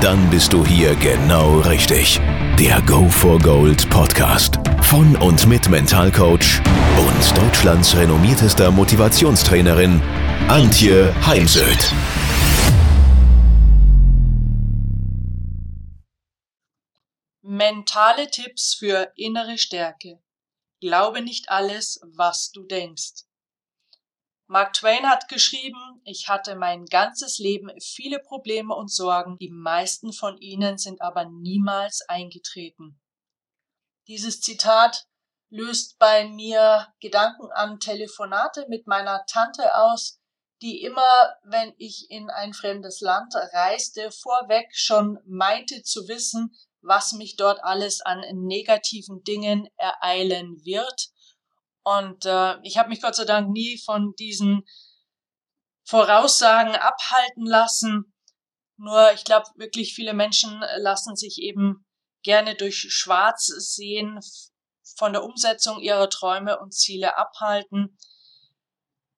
Dann 0.00 0.30
bist 0.30 0.54
du 0.54 0.64
hier 0.64 0.94
genau 0.94 1.60
richtig. 1.60 2.18
Der 2.58 2.80
Go 2.86 3.06
for 3.10 3.38
Gold 3.38 3.90
Podcast 3.90 4.58
von 4.80 5.14
und 5.16 5.46
mit 5.46 5.68
Mentalcoach 5.68 6.62
und 6.96 7.36
Deutschlands 7.36 7.94
renommiertester 7.94 8.70
Motivationstrainerin 8.70 10.00
Antje 10.48 11.14
Heimsöth. 11.26 11.92
Mentale 17.42 18.30
Tipps 18.30 18.74
für 18.78 19.12
innere 19.16 19.58
Stärke. 19.58 20.18
Glaube 20.80 21.20
nicht 21.20 21.50
alles, 21.50 22.00
was 22.16 22.52
du 22.52 22.62
denkst. 22.62 23.24
Mark 24.52 24.72
Twain 24.72 25.08
hat 25.08 25.28
geschrieben, 25.28 26.02
ich 26.02 26.28
hatte 26.28 26.56
mein 26.56 26.84
ganzes 26.86 27.38
Leben 27.38 27.70
viele 27.80 28.18
Probleme 28.18 28.74
und 28.74 28.92
Sorgen, 28.92 29.38
die 29.38 29.48
meisten 29.48 30.12
von 30.12 30.38
ihnen 30.38 30.76
sind 30.76 31.00
aber 31.02 31.24
niemals 31.26 32.02
eingetreten. 32.08 33.00
Dieses 34.08 34.40
Zitat 34.40 35.06
löst 35.50 36.00
bei 36.00 36.28
mir 36.28 36.88
Gedanken 36.98 37.52
an 37.52 37.78
Telefonate 37.78 38.66
mit 38.68 38.88
meiner 38.88 39.24
Tante 39.26 39.76
aus, 39.76 40.18
die 40.62 40.82
immer, 40.82 41.36
wenn 41.44 41.72
ich 41.78 42.10
in 42.10 42.28
ein 42.28 42.52
fremdes 42.52 43.00
Land 43.00 43.32
reiste, 43.52 44.10
vorweg 44.10 44.66
schon 44.72 45.20
meinte 45.26 45.84
zu 45.84 46.08
wissen, 46.08 46.56
was 46.80 47.12
mich 47.12 47.36
dort 47.36 47.62
alles 47.62 48.00
an 48.00 48.24
negativen 48.32 49.22
Dingen 49.22 49.68
ereilen 49.76 50.56
wird 50.64 51.12
und 51.98 52.24
äh, 52.24 52.56
ich 52.62 52.78
habe 52.78 52.88
mich 52.88 53.02
Gott 53.02 53.16
sei 53.16 53.24
Dank 53.24 53.50
nie 53.50 53.76
von 53.84 54.14
diesen 54.16 54.62
Voraussagen 55.84 56.76
abhalten 56.76 57.46
lassen. 57.46 58.14
Nur 58.76 59.12
ich 59.12 59.24
glaube, 59.24 59.46
wirklich 59.56 59.94
viele 59.94 60.14
Menschen 60.14 60.62
lassen 60.78 61.16
sich 61.16 61.38
eben 61.38 61.84
gerne 62.22 62.54
durch 62.54 62.86
Schwarz 62.90 63.46
sehen, 63.46 64.20
von 64.96 65.12
der 65.12 65.24
Umsetzung 65.24 65.80
ihrer 65.80 66.08
Träume 66.08 66.60
und 66.60 66.74
Ziele 66.74 67.16
abhalten. 67.16 67.98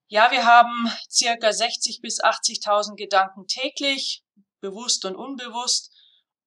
Ja, 0.08 0.30
wir 0.30 0.46
haben 0.46 0.90
circa 1.10 1.52
60 1.52 2.00
bis 2.00 2.22
80.000 2.22 2.96
Gedanken 2.96 3.46
täglich, 3.46 4.24
bewusst 4.60 5.04
und 5.04 5.16
unbewusst. 5.16 5.90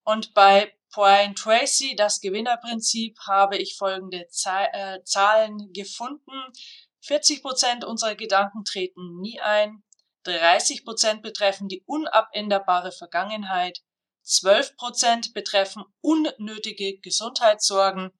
Und 0.03 0.33
bei 0.33 0.73
Brian 0.95 1.35
Tracy, 1.35 1.93
das 1.97 2.21
Gewinnerprinzip, 2.21 3.19
habe 3.27 3.57
ich 3.57 3.75
folgende 3.75 4.25
äh, 4.45 5.03
Zahlen 5.03 5.73
gefunden. 5.73 6.53
40 7.01 7.41
Prozent 7.41 7.83
unserer 7.83 8.15
Gedanken 8.15 8.63
treten 8.63 9.19
nie 9.19 9.41
ein. 9.41 9.83
30 10.23 10.85
Prozent 10.85 11.21
betreffen 11.21 11.67
die 11.67 11.83
unabänderbare 11.85 12.93
Vergangenheit. 12.93 13.81
12 14.23 14.77
Prozent 14.77 15.33
betreffen 15.33 15.83
unnötige 15.99 16.97
Gesundheitssorgen. 16.99 18.11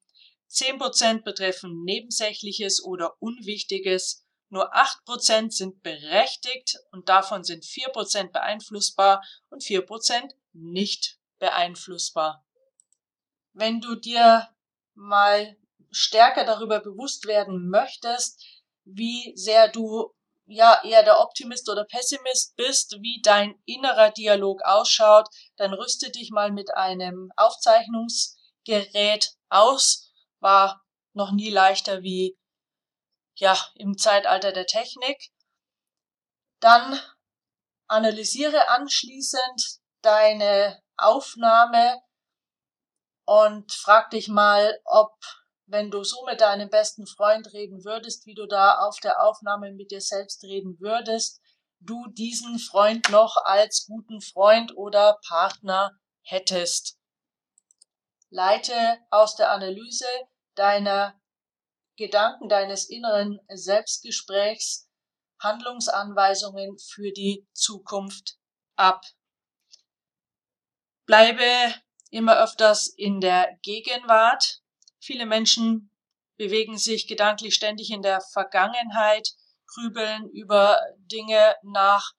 10 0.48 0.76
Prozent 0.76 1.24
betreffen 1.24 1.82
Nebensächliches 1.82 2.84
oder 2.84 3.14
Unwichtiges. 3.20 4.26
Nur 4.50 4.76
8 4.76 5.02
Prozent 5.06 5.54
sind 5.54 5.82
berechtigt 5.82 6.76
und 6.92 7.08
davon 7.08 7.42
sind 7.42 7.64
4 7.64 7.88
Prozent 7.88 8.34
beeinflussbar 8.34 9.24
und 9.48 9.64
4 9.64 9.80
Prozent 9.80 10.34
nicht 10.52 11.18
beeinflussbar 11.38 12.45
wenn 13.56 13.80
du 13.80 13.94
dir 13.94 14.48
mal 14.94 15.56
stärker 15.90 16.44
darüber 16.44 16.80
bewusst 16.80 17.26
werden 17.26 17.70
möchtest, 17.70 18.44
wie 18.84 19.32
sehr 19.34 19.68
du 19.68 20.12
ja 20.44 20.80
eher 20.84 21.02
der 21.02 21.20
Optimist 21.20 21.68
oder 21.70 21.84
Pessimist 21.84 22.54
bist, 22.56 22.98
wie 23.00 23.20
dein 23.22 23.54
innerer 23.64 24.10
Dialog 24.10 24.62
ausschaut, 24.64 25.28
dann 25.56 25.72
rüste 25.72 26.10
dich 26.10 26.30
mal 26.30 26.52
mit 26.52 26.74
einem 26.76 27.32
Aufzeichnungsgerät 27.36 29.32
aus. 29.48 30.12
War 30.40 30.82
noch 31.14 31.32
nie 31.32 31.50
leichter 31.50 32.02
wie 32.02 32.36
ja 33.36 33.58
im 33.74 33.96
Zeitalter 33.96 34.52
der 34.52 34.66
Technik. 34.66 35.30
Dann 36.60 37.00
analysiere 37.88 38.68
anschließend 38.68 39.80
deine 40.02 40.80
Aufnahme 40.96 42.02
und 43.26 43.72
frag 43.72 44.10
dich 44.10 44.28
mal, 44.28 44.80
ob, 44.84 45.12
wenn 45.66 45.90
du 45.90 46.04
so 46.04 46.24
mit 46.24 46.40
deinem 46.40 46.70
besten 46.70 47.06
Freund 47.06 47.52
reden 47.52 47.84
würdest, 47.84 48.24
wie 48.24 48.34
du 48.34 48.46
da 48.46 48.78
auf 48.78 48.98
der 49.00 49.22
Aufnahme 49.22 49.72
mit 49.72 49.90
dir 49.90 50.00
selbst 50.00 50.42
reden 50.44 50.78
würdest, 50.80 51.42
du 51.80 52.06
diesen 52.08 52.58
Freund 52.58 53.10
noch 53.10 53.36
als 53.44 53.86
guten 53.86 54.20
Freund 54.20 54.76
oder 54.76 55.18
Partner 55.26 55.92
hättest. 56.22 56.98
Leite 58.30 58.98
aus 59.10 59.36
der 59.36 59.50
Analyse 59.50 60.06
deiner 60.54 61.20
Gedanken, 61.96 62.48
deines 62.48 62.88
inneren 62.88 63.40
Selbstgesprächs 63.48 64.88
Handlungsanweisungen 65.40 66.78
für 66.78 67.12
die 67.12 67.46
Zukunft 67.52 68.38
ab. 68.76 69.02
Bleibe 71.06 71.74
immer 72.10 72.42
öfters 72.42 72.86
in 72.88 73.20
der 73.20 73.58
Gegenwart. 73.62 74.60
Viele 74.98 75.26
Menschen 75.26 75.90
bewegen 76.36 76.78
sich 76.78 77.06
gedanklich 77.06 77.54
ständig 77.54 77.90
in 77.90 78.02
der 78.02 78.20
Vergangenheit, 78.20 79.30
grübeln 79.66 80.28
über 80.30 80.78
Dinge 80.98 81.56
nach, 81.62 82.12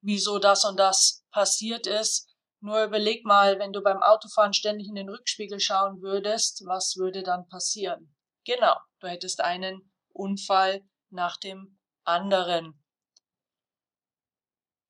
wieso 0.00 0.38
das 0.38 0.64
und 0.64 0.78
das 0.78 1.24
passiert 1.30 1.86
ist. 1.86 2.28
Nur 2.60 2.84
überleg 2.84 3.24
mal, 3.24 3.58
wenn 3.58 3.72
du 3.72 3.82
beim 3.82 4.02
Autofahren 4.02 4.52
ständig 4.52 4.88
in 4.88 4.94
den 4.94 5.08
Rückspiegel 5.08 5.60
schauen 5.60 6.02
würdest, 6.02 6.62
was 6.66 6.96
würde 6.96 7.22
dann 7.22 7.48
passieren? 7.48 8.14
Genau, 8.44 8.76
du 9.00 9.08
hättest 9.08 9.40
einen 9.40 9.90
Unfall 10.12 10.82
nach 11.08 11.36
dem 11.38 11.78
anderen. 12.04 12.82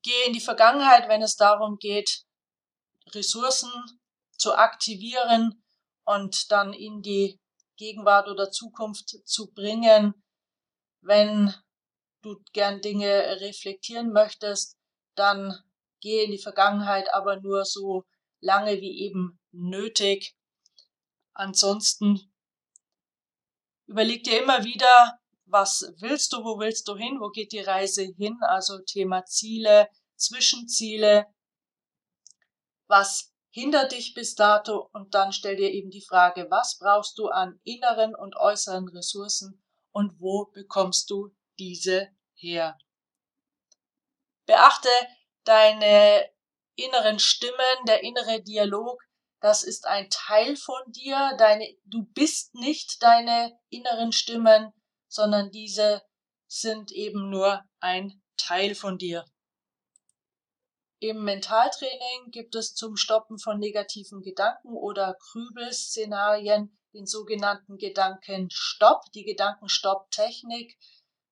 Geh 0.02 0.26
in 0.26 0.32
die 0.32 0.40
Vergangenheit, 0.40 1.08
wenn 1.08 1.22
es 1.22 1.36
darum 1.36 1.76
geht, 1.76 2.24
Ressourcen 3.14 3.70
zu 4.40 4.54
aktivieren 4.54 5.62
und 6.04 6.50
dann 6.50 6.72
in 6.72 7.02
die 7.02 7.38
Gegenwart 7.76 8.28
oder 8.28 8.50
Zukunft 8.50 9.08
zu 9.24 9.52
bringen. 9.52 10.14
Wenn 11.00 11.54
du 12.22 12.36
gern 12.52 12.80
Dinge 12.80 13.40
reflektieren 13.40 14.12
möchtest, 14.12 14.76
dann 15.14 15.56
geh 16.00 16.24
in 16.24 16.30
die 16.30 16.42
Vergangenheit, 16.42 17.12
aber 17.14 17.40
nur 17.40 17.64
so 17.64 18.04
lange 18.40 18.80
wie 18.80 19.00
eben 19.00 19.38
nötig. 19.52 20.34
Ansonsten 21.32 22.20
überleg 23.86 24.24
dir 24.24 24.42
immer 24.42 24.64
wieder, 24.64 25.18
was 25.46 25.92
willst 25.98 26.32
du, 26.32 26.44
wo 26.44 26.58
willst 26.58 26.86
du 26.88 26.96
hin, 26.96 27.18
wo 27.20 27.30
geht 27.30 27.52
die 27.52 27.60
Reise 27.60 28.02
hin, 28.16 28.38
also 28.42 28.78
Thema 28.78 29.24
Ziele, 29.24 29.88
Zwischenziele, 30.16 31.26
was 32.86 33.29
hindert 33.50 33.92
dich 33.92 34.14
bis 34.14 34.34
dato 34.34 34.88
und 34.92 35.14
dann 35.14 35.32
stell 35.32 35.56
dir 35.56 35.70
eben 35.70 35.90
die 35.90 36.04
Frage, 36.04 36.46
was 36.50 36.78
brauchst 36.78 37.18
du 37.18 37.28
an 37.28 37.60
inneren 37.64 38.14
und 38.14 38.36
äußeren 38.36 38.88
Ressourcen 38.88 39.62
und 39.90 40.20
wo 40.20 40.46
bekommst 40.46 41.10
du 41.10 41.34
diese 41.58 42.08
her? 42.34 42.78
Beachte 44.46 44.88
deine 45.44 46.28
inneren 46.76 47.18
Stimmen, 47.18 47.84
der 47.86 48.02
innere 48.02 48.42
Dialog, 48.42 49.02
das 49.40 49.64
ist 49.64 49.86
ein 49.86 50.08
Teil 50.10 50.56
von 50.56 50.80
dir, 50.92 51.34
deine, 51.38 51.66
du 51.84 52.04
bist 52.04 52.54
nicht 52.54 53.02
deine 53.02 53.58
inneren 53.70 54.12
Stimmen, 54.12 54.72
sondern 55.08 55.50
diese 55.50 56.02
sind 56.46 56.92
eben 56.92 57.30
nur 57.30 57.64
ein 57.80 58.22
Teil 58.36 58.74
von 58.74 58.98
dir. 58.98 59.24
Im 61.02 61.24
Mentaltraining 61.24 62.30
gibt 62.30 62.54
es 62.54 62.74
zum 62.74 62.96
Stoppen 62.96 63.38
von 63.38 63.58
negativen 63.58 64.20
Gedanken 64.20 64.74
oder 64.76 65.16
Grübelszenarien 65.18 66.76
den 66.92 67.06
sogenannten 67.06 67.78
Gedankenstopp, 67.78 69.10
die 69.14 69.24
Gedankenstopp-Technik. 69.24 70.78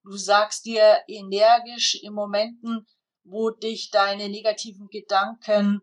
Du 0.04 0.16
sagst 0.16 0.64
dir 0.64 0.98
energisch 1.06 1.96
in 2.02 2.14
Momenten, 2.14 2.86
wo 3.24 3.50
dich 3.50 3.90
deine 3.90 4.30
negativen 4.30 4.88
Gedanken 4.88 5.82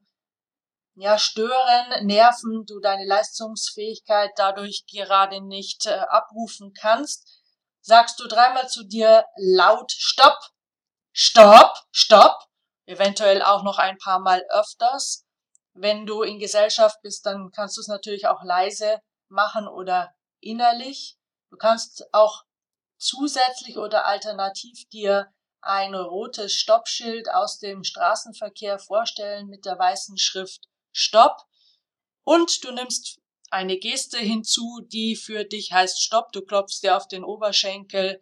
ja, 0.96 1.20
stören, 1.20 2.08
nerven, 2.08 2.66
du 2.66 2.80
deine 2.80 3.06
Leistungsfähigkeit 3.06 4.32
dadurch 4.38 4.86
gerade 4.92 5.42
nicht 5.42 5.86
äh, 5.86 6.00
abrufen 6.10 6.74
kannst, 6.74 7.44
sagst 7.82 8.20
du 8.20 8.28
dreimal 8.28 8.68
zu 8.68 8.84
dir 8.84 9.26
laut 9.36 9.92
Stopp, 9.92 10.40
Stopp, 11.12 11.76
Stopp, 11.92 12.36
eventuell 12.86 13.42
auch 13.42 13.64
noch 13.64 13.78
ein 13.78 13.98
paar 13.98 14.20
Mal 14.20 14.44
öfters. 14.50 15.26
Wenn 15.74 16.06
du 16.06 16.22
in 16.22 16.40
Gesellschaft 16.40 16.98
bist, 17.02 17.26
dann 17.26 17.52
kannst 17.52 17.78
du 17.78 17.82
es 17.82 17.88
natürlich 17.88 18.28
auch 18.28 18.44
leise 18.44 19.00
machen 19.30 19.68
oder 19.68 20.14
innerlich. 20.40 21.18
Du 21.50 21.58
kannst 21.58 22.06
auch 22.14 22.44
zusätzlich 22.98 23.78
oder 23.78 24.06
alternativ 24.06 24.88
dir 24.92 25.32
ein 25.62 25.96
rotes 25.96 26.54
Stoppschild 26.54 27.30
aus 27.32 27.58
dem 27.58 27.84
Straßenverkehr 27.84 28.78
vorstellen 28.80 29.48
mit 29.48 29.66
der 29.66 29.78
weißen 29.78 30.18
Schrift 30.18 30.68
Stopp. 30.92 31.38
Und 32.24 32.64
du 32.64 32.72
nimmst 32.72 33.20
eine 33.50 33.78
Geste 33.78 34.18
hinzu, 34.18 34.82
die 34.92 35.16
für 35.16 35.44
dich 35.44 35.72
heißt 35.72 36.02
Stopp. 36.02 36.32
Du 36.32 36.42
klopfst 36.42 36.82
dir 36.84 36.96
auf 36.96 37.08
den 37.08 37.24
Oberschenkel 37.24 38.22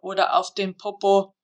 oder 0.00 0.36
auf 0.36 0.54
den 0.54 0.76
Popo 0.76 1.34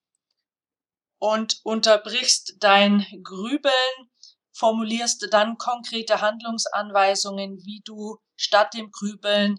und 1.25 1.59
unterbrichst 1.65 2.57
dein 2.59 3.07
Grübeln, 3.23 4.11
formulierst 4.53 5.27
dann 5.31 5.57
konkrete 5.57 6.21
Handlungsanweisungen, 6.21 7.57
wie 7.65 7.81
du 7.83 8.19
statt 8.37 8.75
dem 8.75 8.91
Grübeln 8.91 9.57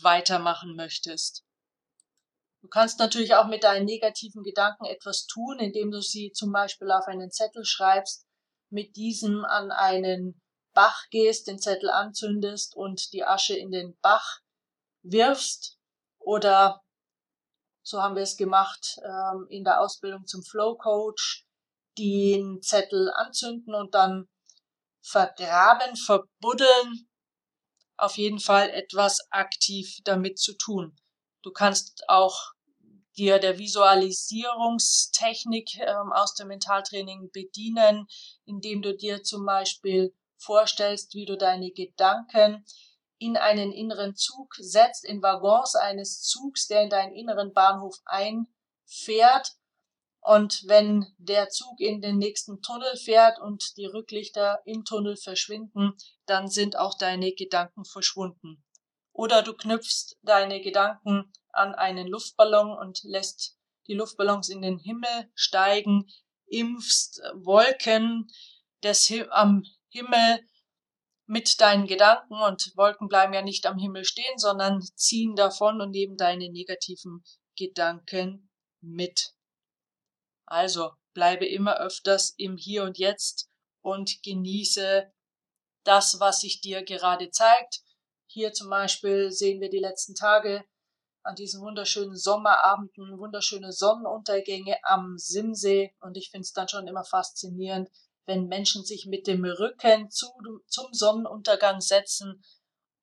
weitermachen 0.00 0.76
möchtest. 0.76 1.42
Du 2.62 2.68
kannst 2.68 3.00
natürlich 3.00 3.34
auch 3.34 3.48
mit 3.48 3.64
deinen 3.64 3.84
negativen 3.84 4.44
Gedanken 4.44 4.84
etwas 4.84 5.26
tun, 5.26 5.58
indem 5.58 5.90
du 5.90 6.00
sie 6.00 6.30
zum 6.30 6.52
Beispiel 6.52 6.92
auf 6.92 7.08
einen 7.08 7.32
Zettel 7.32 7.64
schreibst, 7.64 8.24
mit 8.70 8.94
diesem 8.94 9.44
an 9.44 9.72
einen 9.72 10.40
Bach 10.72 11.02
gehst, 11.10 11.48
den 11.48 11.58
Zettel 11.58 11.90
anzündest 11.90 12.76
und 12.76 13.12
die 13.12 13.24
Asche 13.24 13.56
in 13.56 13.72
den 13.72 13.98
Bach 14.02 14.38
wirfst. 15.02 15.80
Oder 16.20 16.80
so 17.88 18.02
haben 18.02 18.16
wir 18.16 18.22
es 18.22 18.36
gemacht 18.36 18.98
ähm, 19.02 19.46
in 19.48 19.64
der 19.64 19.80
Ausbildung 19.80 20.26
zum 20.26 20.42
Flow 20.42 20.76
Coach, 20.76 21.46
den 21.96 22.60
Zettel 22.60 23.10
anzünden 23.14 23.74
und 23.74 23.94
dann 23.94 24.28
vergraben, 25.00 25.96
verbuddeln. 25.96 27.08
Auf 27.96 28.18
jeden 28.18 28.40
Fall 28.40 28.68
etwas 28.68 29.20
aktiv 29.30 30.00
damit 30.04 30.38
zu 30.38 30.52
tun. 30.52 30.94
Du 31.42 31.50
kannst 31.50 32.04
auch 32.08 32.52
dir 33.16 33.38
der 33.38 33.58
Visualisierungstechnik 33.58 35.78
ähm, 35.78 36.12
aus 36.12 36.34
dem 36.34 36.48
Mentaltraining 36.48 37.30
bedienen, 37.32 38.06
indem 38.44 38.82
du 38.82 38.94
dir 38.94 39.22
zum 39.22 39.46
Beispiel 39.46 40.14
vorstellst, 40.36 41.14
wie 41.14 41.24
du 41.24 41.38
deine 41.38 41.70
Gedanken 41.70 42.66
in 43.18 43.36
einen 43.36 43.72
inneren 43.72 44.14
Zug 44.14 44.54
setzt, 44.58 45.04
in 45.04 45.22
Waggons 45.22 45.74
eines 45.74 46.22
Zugs, 46.22 46.66
der 46.66 46.82
in 46.82 46.90
deinen 46.90 47.14
inneren 47.14 47.52
Bahnhof 47.52 47.96
einfährt. 48.04 49.56
Und 50.20 50.64
wenn 50.66 51.06
der 51.18 51.48
Zug 51.48 51.80
in 51.80 52.00
den 52.00 52.18
nächsten 52.18 52.60
Tunnel 52.60 52.96
fährt 52.96 53.38
und 53.38 53.76
die 53.76 53.86
Rücklichter 53.86 54.60
im 54.64 54.84
Tunnel 54.84 55.16
verschwinden, 55.16 55.94
dann 56.26 56.48
sind 56.48 56.76
auch 56.76 56.96
deine 56.98 57.32
Gedanken 57.32 57.84
verschwunden. 57.84 58.64
Oder 59.12 59.42
du 59.42 59.54
knüpfst 59.54 60.16
deine 60.22 60.60
Gedanken 60.60 61.32
an 61.50 61.74
einen 61.74 62.06
Luftballon 62.06 62.70
und 62.70 63.00
lässt 63.04 63.56
die 63.88 63.94
Luftballons 63.94 64.48
in 64.48 64.62
den 64.62 64.78
Himmel 64.78 65.30
steigen, 65.34 66.06
impfst 66.46 67.20
Wolken 67.34 68.30
des 68.82 69.12
am 69.30 69.64
Himmel 69.88 70.46
mit 71.28 71.60
deinen 71.60 71.86
Gedanken 71.86 72.34
und 72.34 72.72
Wolken 72.76 73.08
bleiben 73.08 73.32
ja 73.32 73.42
nicht 73.42 73.66
am 73.66 73.78
Himmel 73.78 74.04
stehen, 74.04 74.38
sondern 74.38 74.82
ziehen 74.96 75.36
davon 75.36 75.80
und 75.80 75.90
nehmen 75.90 76.16
deine 76.16 76.50
negativen 76.50 77.22
Gedanken 77.56 78.50
mit. 78.80 79.34
Also 80.46 80.92
bleibe 81.14 81.46
immer 81.46 81.78
öfters 81.78 82.34
im 82.36 82.56
Hier 82.56 82.84
und 82.84 82.98
Jetzt 82.98 83.48
und 83.82 84.22
genieße 84.22 85.12
das, 85.84 86.18
was 86.18 86.40
sich 86.40 86.60
dir 86.60 86.82
gerade 86.84 87.30
zeigt 87.30 87.82
hier 88.30 88.52
zum 88.52 88.68
Beispiel 88.68 89.32
sehen 89.32 89.60
wir 89.60 89.70
die 89.70 89.78
letzten 89.78 90.14
Tage 90.14 90.62
an 91.22 91.34
diesen 91.34 91.62
wunderschönen 91.62 92.14
Sommerabenden, 92.14 93.18
wunderschöne 93.18 93.72
Sonnenuntergänge 93.72 94.76
am 94.82 95.16
Simsee. 95.16 95.94
Und 96.00 96.16
ich 96.16 96.30
finde 96.30 96.42
es 96.42 96.52
dann 96.52 96.68
schon 96.68 96.86
immer 96.86 97.04
faszinierend, 97.04 97.88
wenn 98.28 98.46
Menschen 98.46 98.84
sich 98.84 99.06
mit 99.06 99.26
dem 99.26 99.42
Rücken 99.42 100.10
zu, 100.10 100.26
zum 100.66 100.92
Sonnenuntergang 100.92 101.80
setzen 101.80 102.44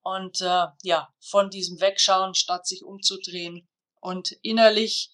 und 0.03 0.39
äh, 0.41 0.67
ja, 0.83 1.09
von 1.19 1.49
diesem 1.49 1.81
wegschauen, 1.81 2.35
statt 2.35 2.67
sich 2.67 2.83
umzudrehen 2.83 3.67
und 3.99 4.33
innerlich 4.43 5.11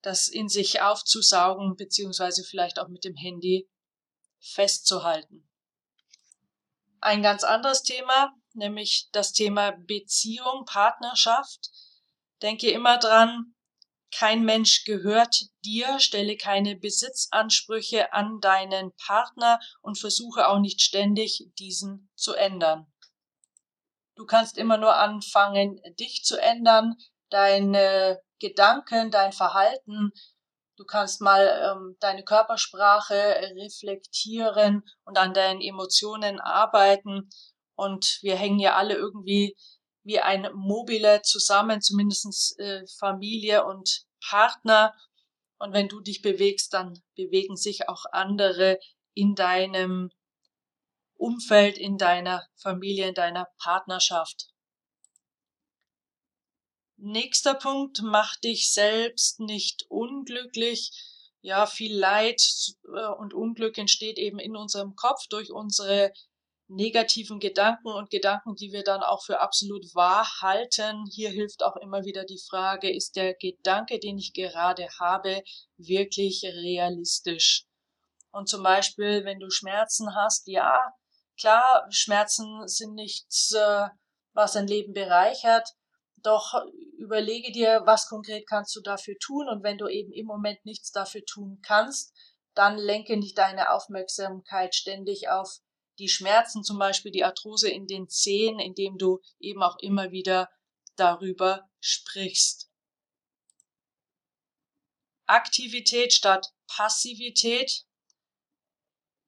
das 0.00 0.28
in 0.28 0.48
sich 0.48 0.80
aufzusaugen, 0.80 1.76
beziehungsweise 1.76 2.42
vielleicht 2.42 2.78
auch 2.78 2.88
mit 2.88 3.04
dem 3.04 3.16
Handy 3.16 3.68
festzuhalten. 4.40 5.46
Ein 7.00 7.22
ganz 7.22 7.44
anderes 7.44 7.82
Thema, 7.82 8.32
nämlich 8.54 9.10
das 9.12 9.34
Thema 9.34 9.72
Beziehung, 9.72 10.64
Partnerschaft. 10.64 11.70
Denke 12.40 12.70
immer 12.70 12.98
dran, 12.98 13.53
kein 14.16 14.44
Mensch 14.44 14.84
gehört 14.84 15.36
dir, 15.64 15.98
stelle 15.98 16.36
keine 16.36 16.76
Besitzansprüche 16.76 18.12
an 18.12 18.40
deinen 18.40 18.92
Partner 18.96 19.58
und 19.82 19.98
versuche 19.98 20.48
auch 20.48 20.60
nicht 20.60 20.80
ständig 20.80 21.50
diesen 21.58 22.10
zu 22.14 22.34
ändern. 22.34 22.86
Du 24.16 24.24
kannst 24.26 24.56
immer 24.58 24.76
nur 24.76 24.94
anfangen, 24.94 25.80
dich 25.98 26.22
zu 26.24 26.40
ändern, 26.40 26.94
deine 27.30 28.20
Gedanken, 28.38 29.10
dein 29.10 29.32
Verhalten. 29.32 30.12
Du 30.76 30.84
kannst 30.84 31.20
mal 31.20 31.72
ähm, 31.72 31.96
deine 31.98 32.22
Körpersprache 32.22 33.14
reflektieren 33.56 34.84
und 35.04 35.18
an 35.18 35.34
deinen 35.34 35.60
Emotionen 35.60 36.40
arbeiten 36.40 37.28
und 37.74 38.18
wir 38.22 38.36
hängen 38.36 38.60
ja 38.60 38.76
alle 38.76 38.94
irgendwie 38.94 39.56
wie 40.04 40.20
ein 40.20 40.48
Mobile 40.54 41.22
zusammen, 41.22 41.80
zumindestens 41.80 42.54
äh, 42.58 42.86
Familie 42.98 43.64
und 43.64 44.04
Partner. 44.28 44.94
Und 45.58 45.72
wenn 45.72 45.88
du 45.88 46.00
dich 46.00 46.22
bewegst, 46.22 46.74
dann 46.74 47.02
bewegen 47.16 47.56
sich 47.56 47.88
auch 47.88 48.04
andere 48.12 48.78
in 49.14 49.34
deinem 49.34 50.10
Umfeld, 51.14 51.78
in 51.78 51.96
deiner 51.96 52.46
Familie, 52.56 53.08
in 53.08 53.14
deiner 53.14 53.48
Partnerschaft. 53.58 54.48
Nächster 56.96 57.54
Punkt, 57.54 58.02
mach 58.02 58.36
dich 58.36 58.72
selbst 58.72 59.40
nicht 59.40 59.86
unglücklich. 59.88 60.90
Ja, 61.40 61.66
viel 61.66 61.96
Leid 61.96 62.42
äh, 62.84 63.06
und 63.18 63.34
Unglück 63.34 63.78
entsteht 63.78 64.18
eben 64.18 64.38
in 64.38 64.56
unserem 64.56 64.96
Kopf 64.96 65.26
durch 65.28 65.50
unsere 65.50 66.12
negativen 66.68 67.40
Gedanken 67.40 67.88
und 67.88 68.10
Gedanken, 68.10 68.54
die 68.54 68.72
wir 68.72 68.82
dann 68.82 69.02
auch 69.02 69.22
für 69.24 69.40
absolut 69.40 69.94
wahr 69.94 70.26
halten. 70.40 71.04
Hier 71.12 71.30
hilft 71.30 71.62
auch 71.62 71.76
immer 71.76 72.04
wieder 72.04 72.24
die 72.24 72.40
Frage, 72.48 72.94
ist 72.94 73.16
der 73.16 73.34
Gedanke, 73.34 73.98
den 73.98 74.18
ich 74.18 74.32
gerade 74.32 74.88
habe, 74.98 75.42
wirklich 75.76 76.42
realistisch? 76.44 77.64
Und 78.30 78.48
zum 78.48 78.62
Beispiel, 78.62 79.24
wenn 79.24 79.38
du 79.38 79.50
Schmerzen 79.50 80.14
hast, 80.14 80.48
ja, 80.48 80.80
klar, 81.38 81.86
Schmerzen 81.90 82.66
sind 82.66 82.94
nichts, 82.94 83.52
äh, 83.52 83.88
was 84.32 84.56
ein 84.56 84.66
Leben 84.66 84.92
bereichert, 84.92 85.68
doch 86.22 86.54
überlege 86.98 87.52
dir, 87.52 87.82
was 87.84 88.08
konkret 88.08 88.48
kannst 88.48 88.74
du 88.74 88.80
dafür 88.80 89.14
tun 89.20 89.48
und 89.48 89.62
wenn 89.62 89.78
du 89.78 89.88
eben 89.88 90.12
im 90.12 90.26
Moment 90.26 90.64
nichts 90.64 90.90
dafür 90.90 91.24
tun 91.24 91.60
kannst, 91.62 92.12
dann 92.54 92.78
lenke 92.78 93.16
nicht 93.16 93.36
deine 93.36 93.70
Aufmerksamkeit 93.70 94.74
ständig 94.74 95.28
auf 95.28 95.58
die 95.98 96.08
Schmerzen, 96.08 96.64
zum 96.64 96.78
Beispiel 96.78 97.12
die 97.12 97.24
Arthrose 97.24 97.70
in 97.70 97.86
den 97.86 98.08
Zehen, 98.08 98.58
indem 98.58 98.98
du 98.98 99.20
eben 99.38 99.62
auch 99.62 99.78
immer 99.78 100.10
wieder 100.10 100.50
darüber 100.96 101.68
sprichst. 101.80 102.70
Aktivität 105.26 106.12
statt 106.12 106.52
Passivität. 106.66 107.86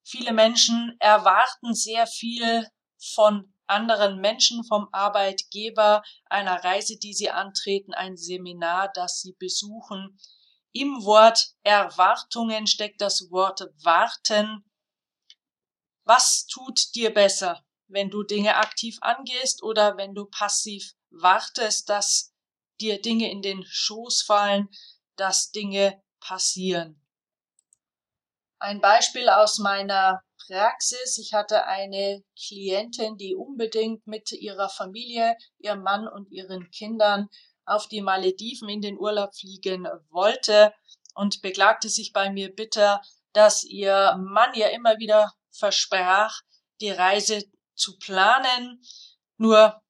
Viele 0.03 0.33
Menschen 0.33 0.97
erwarten 1.01 1.75
sehr 1.75 2.07
viel 2.07 2.69
von 3.15 3.53
anderen 3.67 4.21
Menschen, 4.21 4.65
vom 4.65 4.89
Arbeitgeber, 4.93 6.03
einer 6.27 6.63
Reise, 6.63 6.99
die 6.99 7.15
sie 7.15 7.31
antreten, 7.31 7.95
ein 7.95 8.17
Seminar, 8.17 8.91
das 8.95 9.21
sie 9.21 9.35
besuchen. 9.39 10.19
Im 10.73 11.05
Wort 11.05 11.55
Erwartungen 11.63 12.67
steckt 12.67 13.01
das 13.01 13.31
Wort 13.31 13.63
warten. 13.83 14.66
Was 16.07 16.47
tut 16.47 16.95
dir 16.95 17.13
besser, 17.13 17.65
wenn 17.89 18.11
du 18.11 18.23
Dinge 18.23 18.55
aktiv 18.55 18.97
angehst 19.01 19.65
oder 19.65 19.97
wenn 19.97 20.15
du 20.15 20.27
passiv 20.27 20.93
wartest, 21.11 21.89
dass 21.89 22.33
dir 22.81 23.03
Dinge 23.03 23.29
in 23.29 23.43
den 23.43 23.65
Schoß 23.67 24.23
fallen, 24.23 24.69
dass 25.17 25.51
Dinge 25.51 26.01
passieren? 26.21 27.03
Ein 28.61 28.81
Beispiel 28.81 29.29
aus 29.29 29.59
meiner 29.59 30.23
Praxis. 30.47 31.19
Ich 31.19 31.35
hatte 31.35 31.65
eine 31.65 32.23
Klientin, 32.39 33.17
die 33.17 33.35
unbedingt 33.35 34.07
mit 34.07 34.31
ihrer 34.31 34.69
Familie, 34.69 35.37
ihrem 35.59 35.83
Mann 35.83 36.07
und 36.07 36.31
ihren 36.31 36.71
Kindern 36.71 37.29
auf 37.65 37.89
die 37.89 38.01
Malediven 38.01 38.69
in 38.69 38.81
den 38.81 38.97
Urlaub 38.97 39.35
fliegen 39.35 39.89
wollte 40.11 40.73
und 41.17 41.43
beklagte 41.43 41.89
sich 41.89 42.13
bei 42.13 42.31
mir 42.31 42.55
bitter, 42.55 43.03
dass 43.33 43.65
ihr 43.65 44.15
Mann 44.21 44.55
ihr 44.55 44.71
immer 44.71 44.99
wieder 44.99 45.33
versprach, 45.59 46.41
die 46.81 46.91
Reise 46.91 47.43
zu 47.75 47.99
planen. 47.99 48.83
Nur 49.37 49.83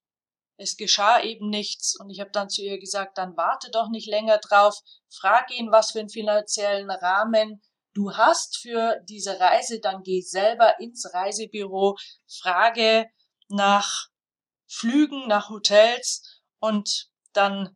es 0.56 0.76
geschah 0.76 1.20
eben 1.20 1.50
nichts. 1.50 1.98
Und 1.98 2.10
ich 2.10 2.20
habe 2.20 2.30
dann 2.30 2.48
zu 2.48 2.62
ihr 2.62 2.78
gesagt, 2.78 3.18
dann 3.18 3.36
warte 3.36 3.70
doch 3.70 3.88
nicht 3.88 4.08
länger 4.08 4.38
drauf, 4.38 4.78
frag 5.08 5.50
ihn, 5.50 5.70
was 5.70 5.92
für 5.92 6.00
einen 6.00 6.08
finanziellen 6.08 6.90
Rahmen 6.90 7.62
du 7.96 8.14
hast 8.14 8.58
für 8.58 9.00
diese 9.08 9.40
Reise, 9.40 9.80
dann 9.80 10.02
geh 10.02 10.20
selber 10.20 10.78
ins 10.80 11.12
Reisebüro, 11.14 11.96
frage 12.28 13.06
nach 13.48 14.08
Flügen, 14.66 15.26
nach 15.28 15.48
Hotels 15.48 16.42
und 16.58 17.08
dann 17.32 17.74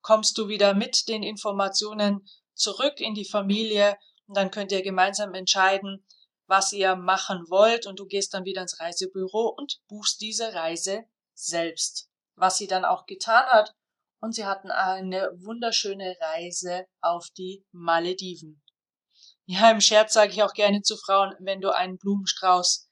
kommst 0.00 0.38
du 0.38 0.48
wieder 0.48 0.72
mit 0.72 1.08
den 1.08 1.22
Informationen 1.22 2.26
zurück 2.54 3.00
in 3.00 3.14
die 3.14 3.26
Familie. 3.26 3.98
Und 4.26 4.36
dann 4.36 4.50
könnt 4.50 4.72
ihr 4.72 4.82
gemeinsam 4.82 5.34
entscheiden, 5.34 6.04
was 6.48 6.72
ihr 6.72 6.96
machen 6.96 7.44
wollt 7.48 7.86
und 7.86 8.00
du 8.00 8.06
gehst 8.06 8.34
dann 8.34 8.44
wieder 8.44 8.62
ins 8.62 8.80
Reisebüro 8.80 9.54
und 9.56 9.80
buchst 9.86 10.20
diese 10.20 10.54
Reise 10.54 11.04
selbst. 11.34 12.10
Was 12.34 12.56
sie 12.56 12.66
dann 12.66 12.84
auch 12.84 13.06
getan 13.06 13.46
hat 13.46 13.74
und 14.20 14.34
sie 14.34 14.46
hatten 14.46 14.70
eine 14.70 15.30
wunderschöne 15.36 16.16
Reise 16.20 16.86
auf 17.00 17.28
die 17.36 17.64
Malediven. 17.70 18.62
Ja, 19.44 19.70
im 19.70 19.80
Scherz 19.80 20.14
sage 20.14 20.32
ich 20.32 20.42
auch 20.42 20.54
gerne 20.54 20.82
zu 20.82 20.96
Frauen, 20.96 21.34
wenn 21.38 21.60
du 21.60 21.74
einen 21.74 21.98
Blumenstrauß 21.98 22.88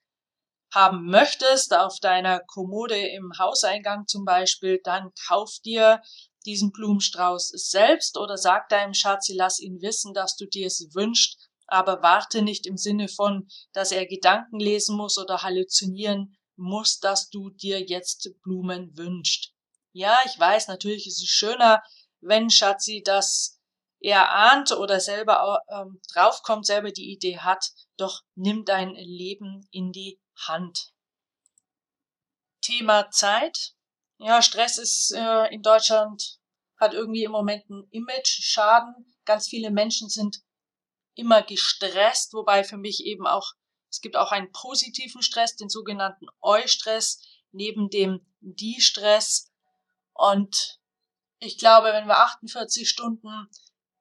haben 0.72 1.06
möchtest, 1.06 1.74
auf 1.74 1.98
deiner 2.00 2.40
Kommode 2.40 2.98
im 2.98 3.32
Hauseingang 3.38 4.06
zum 4.06 4.24
Beispiel, 4.24 4.80
dann 4.84 5.12
kauf 5.26 5.50
dir 5.64 6.02
diesen 6.44 6.72
Blumenstrauß 6.72 7.48
selbst 7.48 8.18
oder 8.18 8.36
sag 8.36 8.68
deinem 8.68 8.94
Schatzi, 8.94 9.34
lass 9.34 9.58
ihn 9.58 9.80
wissen, 9.80 10.12
dass 10.12 10.36
du 10.36 10.46
dir 10.46 10.66
es 10.66 10.88
wünschst, 10.94 11.48
aber 11.66 12.02
warte 12.02 12.42
nicht 12.42 12.66
im 12.66 12.76
Sinne 12.76 13.08
von, 13.08 13.48
dass 13.72 13.92
er 13.92 14.06
Gedanken 14.06 14.58
lesen 14.58 14.96
muss 14.96 15.18
oder 15.18 15.42
halluzinieren 15.42 16.36
muss, 16.56 17.00
dass 17.00 17.28
du 17.28 17.50
dir 17.50 17.80
jetzt 17.80 18.30
Blumen 18.42 18.96
wünscht. 18.96 19.52
Ja, 19.92 20.16
ich 20.26 20.38
weiß, 20.38 20.68
natürlich 20.68 21.06
ist 21.06 21.22
es 21.22 21.28
schöner, 21.28 21.82
wenn 22.20 22.50
Schatzi 22.50 23.02
das 23.04 23.56
er 24.00 24.30
ahnt 24.30 24.72
oder 24.72 25.00
selber 25.00 25.62
ähm, 25.68 26.00
draufkommt, 26.12 26.66
selber 26.66 26.92
die 26.92 27.12
Idee 27.12 27.38
hat, 27.38 27.70
doch 27.96 28.22
nimm 28.34 28.64
dein 28.64 28.94
Leben 28.94 29.66
in 29.70 29.90
die 29.90 30.20
Hand. 30.46 30.92
Thema 32.60 33.10
Zeit. 33.10 33.74
Ja, 34.18 34.42
Stress 34.42 34.78
ist 34.78 35.12
äh, 35.12 35.52
in 35.52 35.62
Deutschland, 35.62 36.38
hat 36.78 36.94
irgendwie 36.94 37.24
im 37.24 37.32
Moment 37.32 37.64
einen 37.70 37.88
Image-Schaden. 37.90 39.16
Ganz 39.24 39.48
viele 39.48 39.70
Menschen 39.70 40.08
sind 40.08 40.38
immer 41.16 41.42
gestresst, 41.42 42.32
wobei 42.34 42.62
für 42.62 42.76
mich 42.76 43.04
eben 43.04 43.26
auch, 43.26 43.52
es 43.90 44.00
gibt 44.00 44.16
auch 44.16 44.30
einen 44.30 44.52
positiven 44.52 45.22
Stress, 45.22 45.56
den 45.56 45.68
sogenannten 45.68 46.26
Eustress, 46.40 47.20
neben 47.50 47.88
dem 47.88 48.20
Die-Stress. 48.40 49.50
Und 50.12 50.78
ich 51.38 51.58
glaube, 51.58 51.88
wenn 51.88 52.06
wir 52.06 52.18
48 52.18 52.88
Stunden 52.88 53.48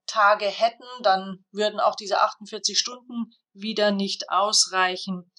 Tage 0.05 0.45
hätten, 0.45 0.85
dann 1.01 1.45
würden 1.51 1.79
auch 1.79 1.95
diese 1.95 2.21
48 2.21 2.77
Stunden 2.77 3.33
wieder 3.53 3.91
nicht 3.91 4.29
ausreichen. 4.29 5.31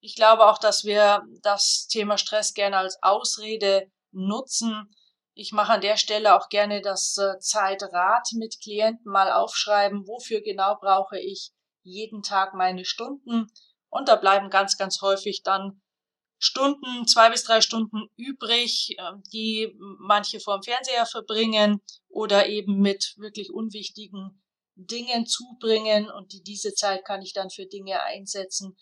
Ich 0.00 0.14
glaube 0.14 0.46
auch, 0.46 0.58
dass 0.58 0.84
wir 0.84 1.22
das 1.42 1.88
Thema 1.88 2.18
Stress 2.18 2.54
gerne 2.54 2.76
als 2.76 3.02
Ausrede 3.02 3.90
nutzen. 4.12 4.94
Ich 5.34 5.52
mache 5.52 5.72
an 5.72 5.80
der 5.80 5.96
Stelle 5.96 6.36
auch 6.36 6.48
gerne 6.48 6.80
das 6.80 7.18
äh, 7.18 7.38
Zeitrad 7.40 8.28
mit 8.34 8.60
Klienten 8.62 9.10
mal 9.10 9.32
aufschreiben, 9.32 10.06
wofür 10.06 10.40
genau 10.40 10.76
brauche 10.80 11.18
ich 11.18 11.50
jeden 11.82 12.22
Tag 12.22 12.54
meine 12.54 12.84
Stunden. 12.84 13.48
Und 13.90 14.08
da 14.08 14.16
bleiben 14.16 14.48
ganz, 14.48 14.78
ganz 14.78 15.02
häufig 15.02 15.42
dann 15.42 15.82
Stunden, 16.38 17.06
zwei 17.06 17.30
bis 17.30 17.44
drei 17.44 17.60
Stunden 17.60 18.08
übrig, 18.16 18.96
ähm, 18.98 19.22
die 19.32 19.74
manche 19.98 20.40
vorm 20.40 20.62
Fernseher 20.62 21.06
verbringen 21.06 21.80
oder 22.08 22.48
eben 22.48 22.80
mit 22.80 23.14
wirklich 23.16 23.52
unwichtigen 23.52 24.42
Dingen 24.76 25.26
zubringen 25.26 26.10
und 26.10 26.32
die 26.32 26.42
diese 26.42 26.74
Zeit 26.74 27.04
kann 27.04 27.22
ich 27.22 27.32
dann 27.32 27.50
für 27.50 27.66
Dinge 27.66 28.02
einsetzen, 28.02 28.76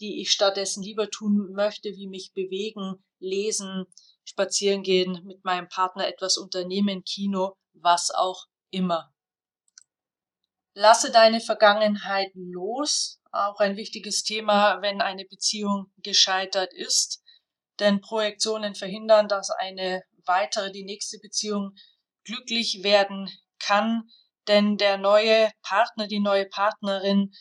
die 0.00 0.20
ich 0.20 0.30
stattdessen 0.32 0.82
lieber 0.82 1.10
tun 1.10 1.52
möchte, 1.52 1.90
wie 1.90 2.08
mich 2.08 2.32
bewegen, 2.34 3.04
lesen, 3.20 3.86
spazieren 4.24 4.82
gehen, 4.82 5.24
mit 5.24 5.44
meinem 5.44 5.68
Partner 5.68 6.06
etwas 6.06 6.36
unternehmen, 6.36 7.04
Kino, 7.04 7.56
was 7.72 8.10
auch 8.10 8.46
immer. 8.70 9.12
Lasse 10.74 11.12
deine 11.12 11.40
Vergangenheit 11.40 12.30
los, 12.34 13.20
auch 13.30 13.60
ein 13.60 13.76
wichtiges 13.76 14.24
Thema, 14.24 14.82
wenn 14.82 15.00
eine 15.00 15.24
Beziehung 15.24 15.92
gescheitert 15.98 16.72
ist, 16.72 17.22
denn 17.78 18.00
Projektionen 18.00 18.74
verhindern, 18.74 19.28
dass 19.28 19.50
eine 19.50 20.02
weitere, 20.24 20.72
die 20.72 20.84
nächste 20.84 21.18
Beziehung 21.18 21.74
glücklich 22.24 22.82
werden 22.82 23.30
kann, 23.58 24.08
denn 24.48 24.76
der 24.76 24.98
neue 24.98 25.50
Partner, 25.62 26.06
die 26.06 26.20
neue 26.20 26.46
Partnerin 26.46 27.32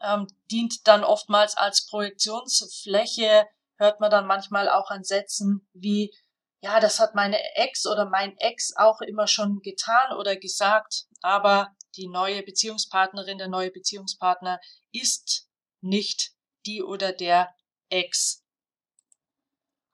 ähm, 0.00 0.26
dient 0.50 0.86
dann 0.86 1.04
oftmals 1.04 1.56
als 1.56 1.86
Projektionsfläche, 1.86 3.46
hört 3.78 4.00
man 4.00 4.10
dann 4.10 4.26
manchmal 4.26 4.68
auch 4.68 4.90
an 4.90 5.04
Sätzen 5.04 5.68
wie, 5.72 6.14
ja, 6.60 6.80
das 6.80 7.00
hat 7.00 7.14
meine 7.14 7.38
Ex 7.54 7.86
oder 7.86 8.04
mein 8.06 8.36
Ex 8.38 8.76
auch 8.76 9.00
immer 9.00 9.26
schon 9.26 9.60
getan 9.60 10.16
oder 10.16 10.36
gesagt, 10.36 11.06
aber 11.22 11.74
die 11.96 12.08
neue 12.08 12.42
Beziehungspartnerin, 12.42 13.38
der 13.38 13.48
neue 13.48 13.70
Beziehungspartner 13.70 14.60
ist 14.92 15.48
nicht 15.80 16.32
die 16.66 16.82
oder 16.82 17.12
der 17.12 17.54
Ex. 17.88 18.44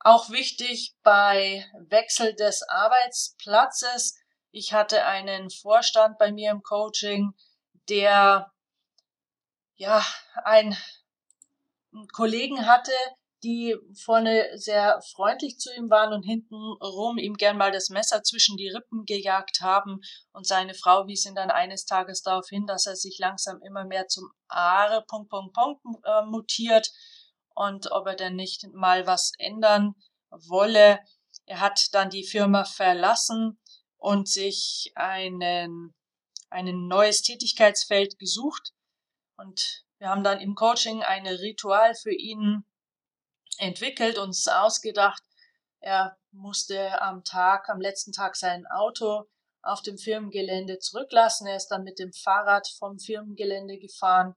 Auch 0.01 0.31
wichtig 0.31 0.95
bei 1.03 1.65
Wechsel 1.89 2.35
des 2.35 2.63
Arbeitsplatzes. 2.63 4.17
Ich 4.51 4.73
hatte 4.73 5.05
einen 5.05 5.51
Vorstand 5.51 6.19
bei 6.19 6.31
mir 6.31 6.51
im 6.51 6.63
Coaching, 6.63 7.35
der 7.89 8.53
ja, 9.77 10.05
ein 10.45 10.77
Kollegen 12.13 12.67
hatte, 12.67 12.93
die 13.45 13.77
vorne 13.95 14.49
sehr 14.55 15.01
freundlich 15.13 15.59
zu 15.59 15.73
ihm 15.75 15.91
waren 15.91 16.13
und 16.13 16.23
hinten 16.23 16.55
rum 16.55 17.19
ihm 17.19 17.35
gern 17.35 17.59
mal 17.59 17.71
das 17.71 17.91
Messer 17.91 18.23
zwischen 18.23 18.57
die 18.57 18.69
Rippen 18.69 19.05
gejagt 19.05 19.61
haben. 19.61 20.01
Und 20.33 20.47
seine 20.47 20.75
Frau 20.75 21.07
wies 21.07 21.27
ihn 21.27 21.35
dann 21.35 21.51
eines 21.51 21.85
Tages 21.85 22.23
darauf 22.23 22.49
hin, 22.49 22.67
dass 22.67 22.87
er 22.87 22.97
sich 22.97 23.19
langsam 23.19 23.61
immer 23.63 23.85
mehr 23.85 24.09
zum 24.09 24.33
Aare 24.49 25.05
Punkt, 25.07 25.31
Punkt, 25.31 25.53
Punkt 25.55 25.83
äh, 26.05 26.25
mutiert 26.25 26.91
und 27.55 27.93
ob 27.93 28.07
er 28.07 28.17
denn 28.17 28.35
nicht 28.35 28.67
mal 28.73 29.07
was 29.07 29.33
ändern 29.39 29.95
wolle. 30.31 30.99
Er 31.47 31.61
hat 31.61 31.89
dann 31.93 32.11
die 32.11 32.27
Firma 32.27 32.65
verlassen 32.65 33.61
und 33.99 34.29
sich 34.29 34.93
einen, 34.95 35.95
ein 36.49 36.89
neues 36.89 37.23
Tätigkeitsfeld 37.23 38.19
gesucht 38.19 38.73
und 39.37 39.85
wir 39.99 40.09
haben 40.09 40.25
dann 40.25 40.41
im 40.41 40.55
Coaching 40.55 41.03
ein 41.03 41.27
Ritual 41.27 41.95
für 41.95 42.13
ihn 42.13 42.65
entwickelt, 43.59 44.19
uns 44.19 44.49
ausgedacht. 44.49 45.23
Er 45.81 46.17
musste 46.33 47.01
am 47.03 47.25
Tag, 47.25 47.69
am 47.69 47.81
letzten 47.81 48.13
Tag 48.13 48.37
sein 48.37 48.67
Auto 48.67 49.25
auf 49.63 49.83
dem 49.83 49.99
Firmengelände 49.99 50.79
zurücklassen. 50.79 51.47
Er 51.47 51.57
ist 51.57 51.69
dann 51.69 51.85
mit 51.85 51.99
dem 51.99 52.13
Fahrrad 52.13 52.69
vom 52.79 52.99
Firmengelände 52.99 53.79
gefahren. 53.79 54.35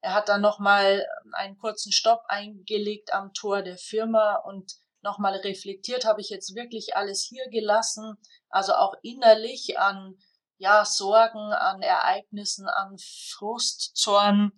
Er 0.00 0.14
hat 0.14 0.28
dann 0.28 0.40
nochmal 0.40 1.06
einen 1.32 1.58
kurzen 1.58 1.92
Stopp 1.92 2.22
eingelegt 2.28 3.12
am 3.12 3.32
Tor 3.32 3.62
der 3.62 3.78
Firma 3.78 4.36
und 4.36 4.74
nochmal 5.02 5.36
reflektiert, 5.36 6.04
habe 6.04 6.20
ich 6.20 6.28
jetzt 6.28 6.54
wirklich 6.54 6.96
alles 6.96 7.24
hier 7.28 7.48
gelassen, 7.50 8.16
also 8.48 8.74
auch 8.74 8.94
innerlich 9.02 9.78
an 9.78 10.16
ja, 10.58 10.84
Sorgen, 10.84 11.52
an 11.52 11.82
Ereignissen, 11.82 12.68
an 12.68 12.96
Frust, 12.98 13.96
Zorn, 13.96 14.52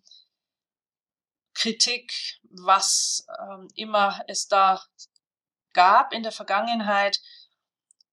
Kritik, 1.61 2.41
was 2.45 3.27
ähm, 3.39 3.69
immer 3.75 4.23
es 4.29 4.49
da 4.49 4.83
gab 5.75 6.15
in 6.15 6.23
der 6.23 6.33
Vergangenheit. 6.33 7.21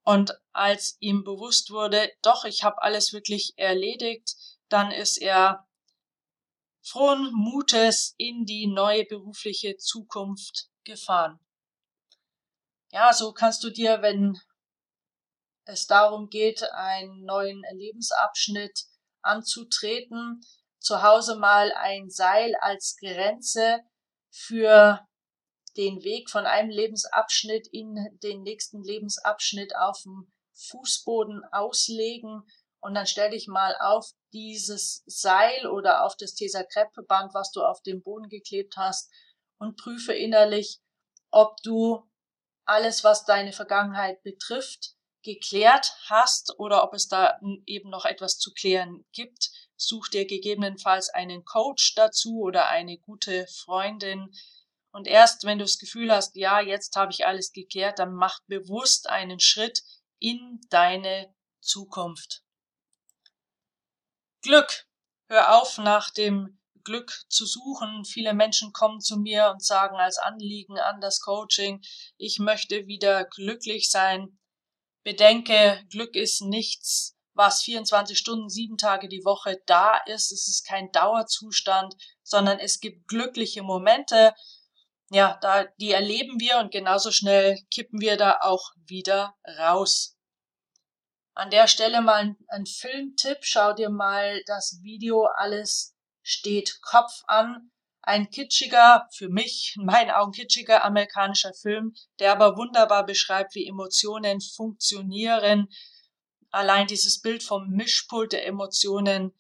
Und 0.03 0.37
als 0.51 0.97
ihm 0.99 1.23
bewusst 1.23 1.71
wurde, 1.71 2.11
doch, 2.21 2.43
ich 2.43 2.63
habe 2.63 2.81
alles 2.81 3.13
wirklich 3.13 3.53
erledigt, 3.55 4.35
dann 4.67 4.91
ist 4.91 5.17
er 5.17 5.65
frohen 6.81 7.31
Mutes 7.33 8.15
in 8.17 8.45
die 8.45 8.67
neue 8.67 9.05
berufliche 9.05 9.77
Zukunft 9.77 10.69
gefahren. 10.83 11.39
Ja, 12.91 13.13
so 13.13 13.31
kannst 13.31 13.63
du 13.63 13.69
dir, 13.69 14.01
wenn 14.01 14.37
es 15.65 15.87
darum 15.87 16.29
geht, 16.29 16.63
einen 16.63 17.23
neuen 17.23 17.63
Lebensabschnitt 17.73 18.85
anzutreten, 19.21 20.41
zu 20.87 21.03
Hause 21.03 21.35
mal 21.35 21.73
ein 21.73 22.09
Seil 22.09 22.55
als 22.61 22.95
Grenze 22.97 23.81
für 24.31 25.05
den 25.75 26.01
Weg 26.03 26.29
von 26.29 26.45
einem 26.45 26.69
Lebensabschnitt 26.69 27.67
in 27.67 27.95
den 28.23 28.41
nächsten 28.43 28.81
Lebensabschnitt 28.81 29.75
auf 29.75 30.01
dem 30.03 30.31
Fußboden 30.53 31.43
auslegen 31.51 32.41
und 32.79 32.93
dann 32.93 33.05
stell 33.05 33.31
dich 33.31 33.47
mal 33.47 33.75
auf 33.81 34.09
dieses 34.31 35.03
Seil 35.05 35.67
oder 35.67 36.05
auf 36.05 36.15
das 36.15 36.35
Tesakreppeband, 36.35 37.33
was 37.33 37.51
du 37.51 37.63
auf 37.63 37.81
den 37.81 38.01
Boden 38.01 38.29
geklebt 38.29 38.77
hast 38.77 39.11
und 39.57 39.75
prüfe 39.75 40.13
innerlich, 40.13 40.79
ob 41.31 41.57
du 41.63 42.09
alles, 42.63 43.03
was 43.03 43.25
deine 43.25 43.51
Vergangenheit 43.51 44.23
betrifft, 44.23 44.95
geklärt 45.21 45.97
hast 46.05 46.57
oder 46.59 46.83
ob 46.85 46.93
es 46.93 47.09
da 47.09 47.37
eben 47.65 47.89
noch 47.89 48.05
etwas 48.05 48.37
zu 48.37 48.53
klären 48.53 49.05
gibt. 49.11 49.49
Such 49.77 50.09
dir 50.09 50.25
gegebenenfalls 50.25 51.09
einen 51.09 51.45
Coach 51.45 51.95
dazu 51.95 52.41
oder 52.41 52.67
eine 52.67 52.97
gute 52.97 53.47
Freundin. 53.47 54.33
Und 54.91 55.07
erst 55.07 55.43
wenn 55.43 55.59
du 55.59 55.65
das 55.65 55.77
Gefühl 55.77 56.11
hast, 56.11 56.35
ja, 56.35 56.59
jetzt 56.59 56.95
habe 56.95 57.11
ich 57.11 57.25
alles 57.25 57.53
geklärt, 57.53 57.99
dann 57.99 58.13
mach 58.13 58.39
bewusst 58.47 59.07
einen 59.07 59.39
Schritt 59.39 59.83
in 60.19 60.59
deine 60.69 61.33
Zukunft. 61.61 62.43
Glück. 64.41 64.85
Hör 65.29 65.61
auf, 65.61 65.77
nach 65.77 66.09
dem 66.09 66.57
Glück 66.87 67.25
zu 67.27 67.45
suchen. 67.45 68.05
Viele 68.05 68.33
Menschen 68.33 68.71
kommen 68.71 69.01
zu 69.01 69.17
mir 69.17 69.49
und 69.51 69.61
sagen 69.61 69.97
als 69.97 70.17
Anliegen 70.17 70.79
an 70.79 71.01
das 71.01 71.19
Coaching, 71.19 71.81
ich 72.17 72.39
möchte 72.39 72.87
wieder 72.87 73.25
glücklich 73.25 73.91
sein. 73.91 74.39
Bedenke, 75.03 75.83
Glück 75.89 76.15
ist 76.15 76.41
nichts, 76.41 77.16
was 77.37 77.61
24 77.63 78.17
Stunden, 78.17 78.49
sieben 78.49 78.77
Tage 78.77 79.07
die 79.07 79.23
Woche 79.23 79.61
da 79.65 79.97
ist. 80.05 80.31
Es 80.31 80.47
ist 80.47 80.67
kein 80.67 80.91
Dauerzustand, 80.91 81.95
sondern 82.23 82.59
es 82.59 82.79
gibt 82.79 83.07
glückliche 83.07 83.61
Momente. 83.61 84.33
Ja, 85.09 85.37
da, 85.41 85.65
die 85.79 85.91
erleben 85.91 86.39
wir 86.39 86.57
und 86.57 86.71
genauso 86.71 87.11
schnell 87.11 87.57
kippen 87.71 88.01
wir 88.01 88.17
da 88.17 88.39
auch 88.41 88.71
wieder 88.85 89.35
raus. 89.57 90.17
An 91.33 91.51
der 91.51 91.67
Stelle 91.67 92.01
mal 92.01 92.15
ein, 92.15 92.37
ein 92.47 92.65
Filmtipp. 92.65 93.37
Schau 93.41 93.73
dir 93.73 93.89
mal 93.89 94.41
das 94.47 94.79
Video 94.81 95.27
Alles 95.37 95.95
steht 96.23 96.81
Kopf 96.81 97.21
an. 97.27 97.71
Ein 98.01 98.29
kitschiger, 98.29 99.07
für 99.13 99.29
mich, 99.29 99.75
in 99.77 99.85
meinen 99.85 100.11
Augen 100.11 100.31
kitschiger 100.31 100.83
amerikanischer 100.83 101.53
Film, 101.53 101.93
der 102.19 102.31
aber 102.31 102.57
wunderbar 102.57 103.05
beschreibt, 103.05 103.53
wie 103.53 103.67
Emotionen 103.67 104.41
funktionieren. 104.41 105.67
Allein 106.51 106.87
dieses 106.87 107.21
Bild 107.21 107.43
vom 107.43 107.69
Mischpult 107.69 108.31
der 108.31 108.45
Emotionen, 108.45 109.33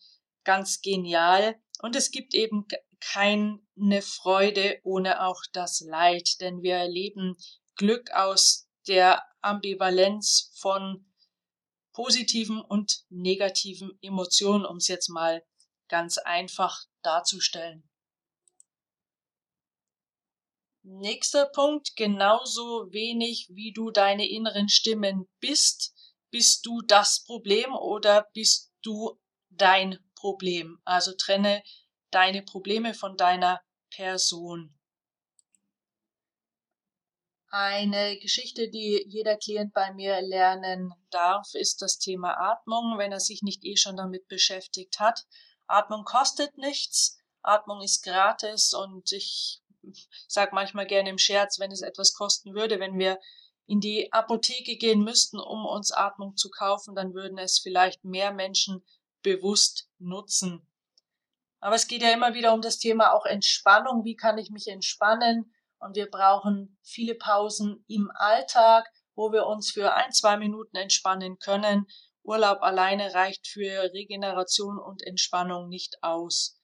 ganz 0.43 0.81
genial. 0.81 1.59
Und 1.81 1.95
es 1.95 2.11
gibt 2.11 2.33
eben 2.33 2.65
keine 2.99 4.01
Freude 4.01 4.79
ohne 4.83 5.25
auch 5.25 5.41
das 5.53 5.81
Leid, 5.81 6.41
denn 6.41 6.61
wir 6.61 6.75
erleben 6.75 7.37
Glück 7.75 8.11
aus 8.11 8.67
der 8.87 9.23
Ambivalenz 9.41 10.51
von 10.59 11.05
positiven 11.93 12.61
und 12.61 13.05
negativen 13.09 13.97
Emotionen, 14.01 14.65
um 14.65 14.77
es 14.77 14.87
jetzt 14.87 15.09
mal 15.09 15.43
ganz 15.87 16.17
einfach 16.17 16.85
darzustellen. 17.01 17.89
Nächster 20.83 21.47
Punkt, 21.47 21.95
genauso 21.95 22.91
wenig 22.91 23.49
wie 23.49 23.73
du 23.73 23.91
deine 23.91 24.29
inneren 24.29 24.69
Stimmen 24.69 25.27
bist, 25.39 25.93
bist 26.37 26.67
du 26.67 26.83
das 26.83 27.23
Problem 27.23 27.73
oder 27.73 28.27
bist 28.31 28.71
du 28.83 29.19
dein 29.49 29.97
Problem. 30.13 30.79
Also 30.85 31.13
trenne 31.13 31.63
deine 32.11 32.43
Probleme 32.43 32.93
von 32.93 33.17
deiner 33.17 33.59
Person. 33.89 34.77
Eine 37.49 38.19
Geschichte, 38.19 38.69
die 38.69 39.03
jeder 39.07 39.35
Klient 39.35 39.73
bei 39.73 39.91
mir 39.95 40.21
lernen 40.21 40.93
darf, 41.09 41.55
ist 41.55 41.81
das 41.81 41.97
Thema 41.97 42.37
Atmung, 42.39 42.99
wenn 42.99 43.11
er 43.11 43.19
sich 43.19 43.41
nicht 43.41 43.65
eh 43.65 43.75
schon 43.75 43.97
damit 43.97 44.27
beschäftigt 44.27 44.99
hat. 44.99 45.25
Atmung 45.65 46.03
kostet 46.03 46.55
nichts, 46.59 47.17
Atmung 47.41 47.81
ist 47.81 48.03
gratis 48.03 48.75
und 48.75 49.11
ich 49.11 49.63
sage 50.27 50.51
manchmal 50.53 50.85
gerne 50.85 51.09
im 51.09 51.17
Scherz, 51.17 51.57
wenn 51.57 51.71
es 51.71 51.81
etwas 51.81 52.13
kosten 52.13 52.53
würde, 52.53 52.79
wenn 52.79 52.99
wir 52.99 53.17
in 53.67 53.81
die 53.81 54.11
Apotheke 54.13 54.77
gehen 54.77 55.03
müssten, 55.03 55.39
um 55.39 55.65
uns 55.65 55.91
Atmung 55.91 56.35
zu 56.37 56.49
kaufen, 56.49 56.95
dann 56.95 57.13
würden 57.13 57.37
es 57.37 57.59
vielleicht 57.59 58.03
mehr 58.03 58.31
Menschen 58.31 58.83
bewusst 59.21 59.89
nutzen. 59.99 60.65
Aber 61.59 61.75
es 61.75 61.87
geht 61.87 62.01
ja 62.01 62.11
immer 62.11 62.33
wieder 62.33 62.53
um 62.53 62.61
das 62.61 62.79
Thema 62.79 63.13
auch 63.13 63.25
Entspannung. 63.25 64.05
Wie 64.05 64.15
kann 64.15 64.37
ich 64.37 64.51
mich 64.51 64.67
entspannen? 64.67 65.53
Und 65.79 65.95
wir 65.95 66.09
brauchen 66.09 66.77
viele 66.81 67.15
Pausen 67.15 67.83
im 67.87 68.09
Alltag, 68.15 68.87
wo 69.15 69.31
wir 69.31 69.45
uns 69.45 69.71
für 69.71 69.93
ein, 69.93 70.11
zwei 70.11 70.37
Minuten 70.37 70.77
entspannen 70.77 71.37
können. 71.39 71.87
Urlaub 72.23 72.61
alleine 72.61 73.13
reicht 73.13 73.47
für 73.47 73.91
Regeneration 73.93 74.79
und 74.79 75.01
Entspannung 75.03 75.67
nicht 75.67 76.03
aus. 76.03 76.59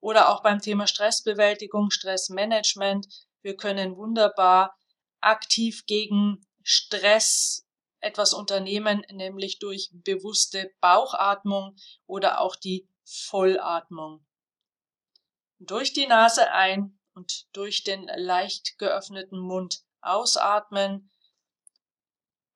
Oder 0.00 0.30
auch 0.30 0.42
beim 0.42 0.60
Thema 0.60 0.86
Stressbewältigung, 0.86 1.90
Stressmanagement. 1.90 3.06
Wir 3.42 3.56
können 3.56 3.96
wunderbar 3.96 4.76
aktiv 5.20 5.84
gegen 5.86 6.46
Stress 6.70 7.66
etwas 8.00 8.34
unternehmen, 8.34 9.02
nämlich 9.10 9.58
durch 9.58 9.88
bewusste 9.90 10.70
Bauchatmung 10.82 11.76
oder 12.06 12.42
auch 12.42 12.56
die 12.56 12.86
Vollatmung. 13.04 14.22
Durch 15.58 15.94
die 15.94 16.06
Nase 16.06 16.52
ein 16.52 16.98
und 17.14 17.46
durch 17.56 17.84
den 17.84 18.06
leicht 18.14 18.78
geöffneten 18.78 19.38
Mund 19.38 19.82
ausatmen. 20.02 21.10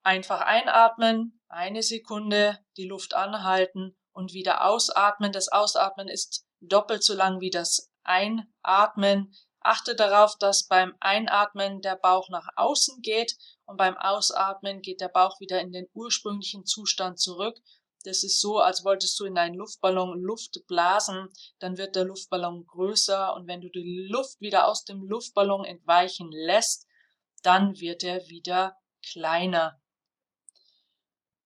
Einfach 0.03 0.43
einatmen, 0.43 1.41
eine 1.49 1.83
Sekunde, 1.83 2.59
die 2.77 2.87
Luft 2.87 3.15
anhalten 3.15 3.97
und 4.13 4.35
wieder 4.35 4.67
ausatmen. 4.67 5.33
Das 5.33 5.49
Ausatmen 5.49 6.09
ist 6.09 6.45
doppelt 6.61 7.03
so 7.03 7.15
lang 7.15 7.41
wie 7.41 7.51
das 7.51 7.91
Einatmen. 8.03 9.35
Achte 9.61 9.95
darauf, 9.95 10.37
dass 10.39 10.67
beim 10.67 10.95
Einatmen 11.01 11.81
der 11.81 11.97
Bauch 11.97 12.29
nach 12.31 12.49
außen 12.57 13.01
geht 13.01 13.37
und 13.73 13.79
beim 13.79 13.97
Ausatmen 13.97 14.83
geht 14.83 15.01
der 15.01 15.09
Bauch 15.09 15.41
wieder 15.41 15.59
in 15.61 15.73
den 15.73 15.89
ursprünglichen 15.95 16.67
Zustand 16.67 17.19
zurück. 17.19 17.57
Das 18.05 18.23
ist 18.23 18.39
so, 18.39 18.59
als 18.59 18.85
wolltest 18.85 19.19
du 19.19 19.25
in 19.25 19.39
einen 19.39 19.55
Luftballon 19.55 20.21
Luft 20.21 20.61
blasen, 20.67 21.29
dann 21.59 21.79
wird 21.79 21.97
der 21.97 22.05
Luftballon 22.05 22.67
größer. 22.67 23.35
Und 23.35 23.47
wenn 23.47 23.63
du 23.63 23.71
die 23.71 24.07
Luft 24.11 24.41
wieder 24.41 24.69
aus 24.69 24.85
dem 24.85 25.03
Luftballon 25.05 25.65
entweichen 25.65 26.31
lässt, 26.31 26.87
dann 27.43 27.81
wird 27.81 28.05
er 28.05 28.29
wieder 28.29 28.77
kleiner. 29.11 29.81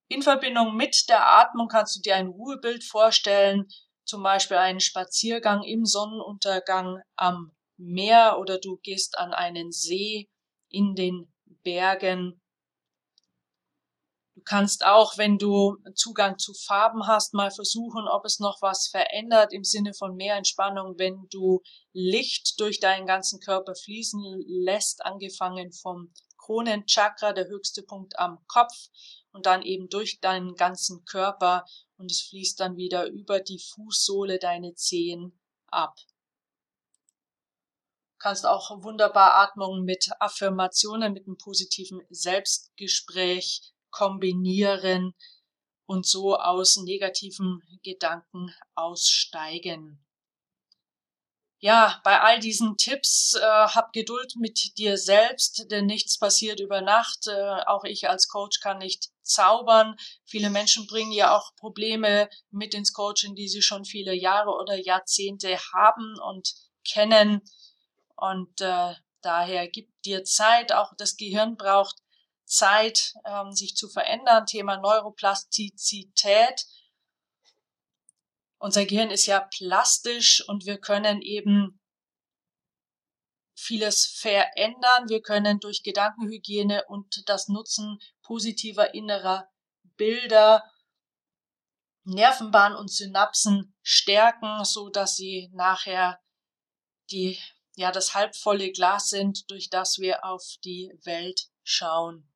In 0.09 0.23
Verbindung 0.23 0.75
mit 0.75 1.09
der 1.09 1.29
Atmung 1.29 1.69
kannst 1.69 1.97
du 1.97 2.01
dir 2.01 2.17
ein 2.17 2.27
Ruhebild 2.27 2.83
vorstellen, 2.83 3.69
zum 4.05 4.25
Beispiel 4.25 4.57
einen 4.57 4.81
Spaziergang 4.81 5.63
im 5.63 5.85
Sonnenuntergang 5.85 7.03
am 7.15 7.53
Meer 7.77 8.39
oder 8.41 8.59
du 8.59 8.79
gehst 8.79 9.17
an 9.17 9.33
einen 9.33 9.71
See 9.71 10.29
in 10.69 10.97
den 10.97 11.33
Bergen 11.67 12.41
Du 14.37 14.43
kannst 14.43 14.85
auch, 14.85 15.17
wenn 15.17 15.39
du 15.39 15.79
Zugang 15.95 16.39
zu 16.39 16.53
Farben 16.53 17.07
hast, 17.07 17.33
mal 17.33 17.51
versuchen, 17.51 18.07
ob 18.07 18.27
es 18.27 18.39
noch 18.39 18.61
was 18.61 18.87
verändert 18.87 19.53
im 19.55 19.65
Sinne 19.65 19.95
von 19.95 20.15
mehr 20.15 20.37
Entspannung, 20.37 20.99
wenn 20.99 21.27
du 21.31 21.63
Licht 21.95 22.61
durch 22.61 22.79
deinen 22.79 23.07
ganzen 23.07 23.41
Körper 23.41 23.75
fließen 23.75 24.45
lässt, 24.47 25.05
angefangen 25.07 25.73
vom 25.73 26.13
Kronenchakra, 26.37 27.33
der 27.33 27.49
höchste 27.49 27.83
Punkt 27.83 28.19
am 28.19 28.39
Kopf 28.47 28.75
und 29.33 29.47
dann 29.47 29.63
eben 29.63 29.89
durch 29.89 30.21
deinen 30.21 30.55
ganzen 30.55 31.05
Körper 31.07 31.65
und 31.97 32.13
es 32.13 32.21
fließt 32.29 32.61
dann 32.61 32.77
wieder 32.77 33.07
über 33.07 33.41
die 33.41 33.59
Fußsohle 33.59 34.39
deine 34.39 34.75
Zehen 34.75 35.41
ab. 35.69 35.97
Kannst 38.27 38.45
auch 38.45 38.83
wunderbar 38.83 39.35
Atmungen 39.35 39.85
mit 39.85 40.11
Affirmationen, 40.19 41.13
mit 41.13 41.29
einem 41.29 41.39
positiven 41.39 42.05
Selbstgespräch 42.11 43.73
kombinieren 43.91 45.15
und 45.87 46.07
so 46.07 46.37
aus 46.37 46.77
negativen 46.79 47.63
Gedanken 47.85 48.53
aussteigen. 48.75 50.05
Ja, 51.61 52.01
bei 52.03 52.21
all 52.21 52.41
diesen 52.41 52.77
Tipps 52.77 53.35
äh, 53.35 53.41
hab 53.41 53.93
Geduld 53.93 54.35
mit 54.35 54.77
dir 54.77 54.99
selbst, 54.99 55.71
denn 55.71 55.87
nichts 55.87 56.19
passiert 56.19 56.59
über 56.59 56.81
Nacht. 56.81 57.29
Äh, 57.29 57.61
auch 57.67 57.85
ich 57.85 58.09
als 58.09 58.27
Coach 58.27 58.59
kann 58.59 58.79
nicht 58.79 59.11
zaubern. 59.23 59.95
Viele 60.25 60.51
Menschen 60.51 60.89
bringen 60.89 61.13
ja 61.13 61.33
auch 61.37 61.55
Probleme 61.55 62.29
mit 62.51 62.75
ins 62.75 62.93
Coaching, 62.93 63.37
die 63.37 63.47
sie 63.47 63.63
schon 63.63 63.85
viele 63.85 64.15
Jahre 64.15 64.51
oder 64.51 64.75
Jahrzehnte 64.77 65.57
haben 65.73 66.19
und 66.19 66.55
kennen. 66.83 67.43
Und 68.17 68.61
äh, 68.61 68.95
daher 69.21 69.69
gibt 69.69 70.05
dir 70.05 70.25
Zeit. 70.25 70.73
Auch 70.73 70.95
das 70.97 71.17
Gehirn 71.17 71.57
braucht 71.57 71.97
Zeit, 72.45 73.15
ähm, 73.25 73.53
sich 73.53 73.77
zu 73.77 73.89
verändern. 73.89 74.47
Thema 74.47 74.77
Neuroplastizität. 74.79 76.67
Unser 78.59 78.87
Gehirn 78.87 79.11
ist 79.11 79.27
ja 79.27 79.41
plastisch 79.41 80.47
und 80.49 80.65
wir 80.65 80.79
können 80.79 81.21
eben 81.21 81.81
vieles 83.55 84.07
verändern. 84.07 85.09
Wir 85.09 85.23
können 85.23 85.61
durch 85.61 85.83
Gedankenhygiene 85.83 86.85
und 86.89 87.29
das 87.29 87.49
Nutzen 87.49 87.99
positiver 88.23 88.95
innerer 88.95 89.49
Bilder 89.97 90.63
Nervenbahn 92.07 92.77
und 92.77 92.89
Synapsen 92.91 93.75
stärken, 93.83 94.65
so 94.65 94.89
dass 94.89 95.17
sie 95.17 95.51
nachher 95.53 96.21
die, 97.11 97.39
ja, 97.77 97.93
das 97.93 98.15
halbvolle 98.15 98.73
Glas 98.73 99.11
sind, 99.11 99.51
durch 99.51 99.71
das 99.71 99.99
wir 99.99 100.25
auf 100.25 100.57
die 100.65 100.93
Welt 101.05 101.49
schauen. 101.63 102.29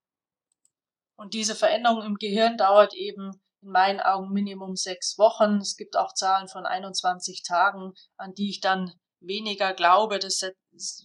Und 1.16 1.35
diese 1.35 1.55
Veränderung 1.55 2.03
im 2.03 2.16
Gehirn 2.16 2.57
dauert 2.57 2.94
eben 2.94 3.42
in 3.62 3.70
meinen 3.70 4.00
Augen 4.00 4.33
Minimum 4.33 4.76
sechs 4.76 5.18
Wochen. 5.18 5.59
Es 5.59 5.76
gibt 5.76 5.96
auch 5.96 6.14
Zahlen 6.14 6.48
von 6.48 6.66
21 6.66 7.42
Tagen, 7.42 7.94
an 8.16 8.35
die 8.35 8.50
ich 8.50 8.61
dann 8.61 8.92
weniger 9.20 9.72
glaube. 9.72 10.18
Das 10.18 10.42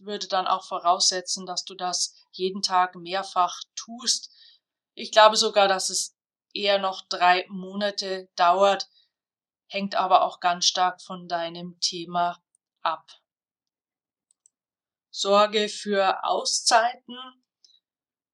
würde 0.02 0.28
dann 0.28 0.48
auch 0.48 0.66
voraussetzen, 0.66 1.46
dass 1.46 1.64
du 1.64 1.76
das 1.76 2.14
jeden 2.32 2.62
Tag 2.62 2.96
mehrfach 2.96 3.62
tust. 3.76 4.32
Ich 4.96 5.12
glaube 5.12 5.38
sogar, 5.38 5.68
dass 5.68 5.90
es 5.90 6.16
eher 6.54 6.80
noch 6.80 7.02
drei 7.08 7.46
Monate 7.50 8.30
dauert, 8.36 8.90
hängt 9.68 9.96
aber 9.96 10.24
auch 10.24 10.40
ganz 10.40 10.66
stark 10.66 11.02
von 11.02 11.28
deinem 11.28 11.80
Thema 11.80 12.42
ab. 12.82 13.06
Sorge 15.18 15.70
für 15.70 16.26
Auszeiten. 16.26 17.16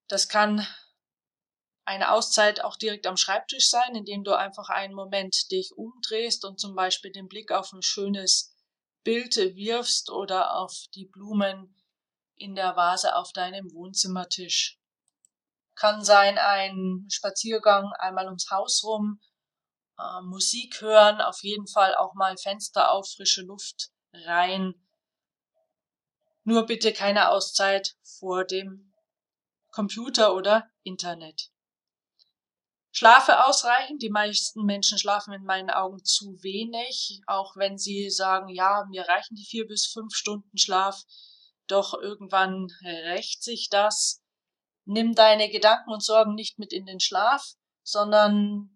Das 0.07 0.27
kann 0.27 0.65
eine 1.85 2.11
Auszeit 2.11 2.63
auch 2.63 2.75
direkt 2.75 3.05
am 3.05 3.17
Schreibtisch 3.17 3.69
sein, 3.69 3.93
indem 3.93 4.23
du 4.23 4.35
einfach 4.35 4.69
einen 4.69 4.95
Moment 4.95 5.51
dich 5.51 5.73
umdrehst 5.75 6.43
und 6.43 6.59
zum 6.59 6.73
Beispiel 6.73 7.11
den 7.11 7.27
Blick 7.27 7.51
auf 7.51 7.71
ein 7.71 7.83
schönes 7.83 8.57
Bild 9.03 9.35
wirfst 9.35 10.09
oder 10.09 10.55
auf 10.55 10.73
die 10.95 11.05
Blumen 11.05 11.79
in 12.35 12.55
der 12.55 12.75
Vase 12.75 13.15
auf 13.15 13.31
deinem 13.31 13.71
Wohnzimmertisch. 13.73 14.79
Kann 15.75 16.03
sein 16.03 16.39
ein 16.39 17.05
Spaziergang 17.11 17.91
einmal 17.99 18.25
ums 18.25 18.49
Haus 18.49 18.83
rum, 18.83 19.21
äh, 19.99 20.21
Musik 20.23 20.81
hören, 20.81 21.21
auf 21.21 21.43
jeden 21.43 21.67
Fall 21.67 21.93
auch 21.93 22.15
mal 22.15 22.37
Fenster 22.37 22.91
auf, 22.91 23.07
frische 23.15 23.43
Luft 23.43 23.91
rein. 24.13 24.73
Nur 26.43 26.65
bitte 26.65 26.91
keine 26.91 27.29
Auszeit 27.29 27.95
vor 28.19 28.45
dem 28.45 28.93
Computer 29.71 30.35
oder 30.35 30.69
Internet. 30.83 31.51
Schlafe 32.91 33.45
ausreichend. 33.45 34.01
Die 34.01 34.09
meisten 34.09 34.65
Menschen 34.65 34.97
schlafen 34.97 35.33
in 35.33 35.43
meinen 35.43 35.69
Augen 35.69 36.03
zu 36.03 36.37
wenig, 36.41 37.21
auch 37.25 37.55
wenn 37.55 37.77
sie 37.77 38.09
sagen, 38.09 38.49
ja, 38.49 38.85
mir 38.89 39.07
reichen 39.07 39.35
die 39.35 39.45
vier 39.45 39.65
bis 39.65 39.85
fünf 39.85 40.13
Stunden 40.13 40.57
Schlaf. 40.57 41.01
Doch 41.67 41.93
irgendwann 41.93 42.67
rächt 42.83 43.43
sich 43.43 43.69
das. 43.69 44.21
Nimm 44.85 45.13
deine 45.13 45.49
Gedanken 45.49 45.91
und 45.91 46.03
Sorgen 46.03 46.33
nicht 46.33 46.59
mit 46.59 46.73
in 46.73 46.85
den 46.85 46.99
Schlaf, 46.99 47.53
sondern 47.83 48.75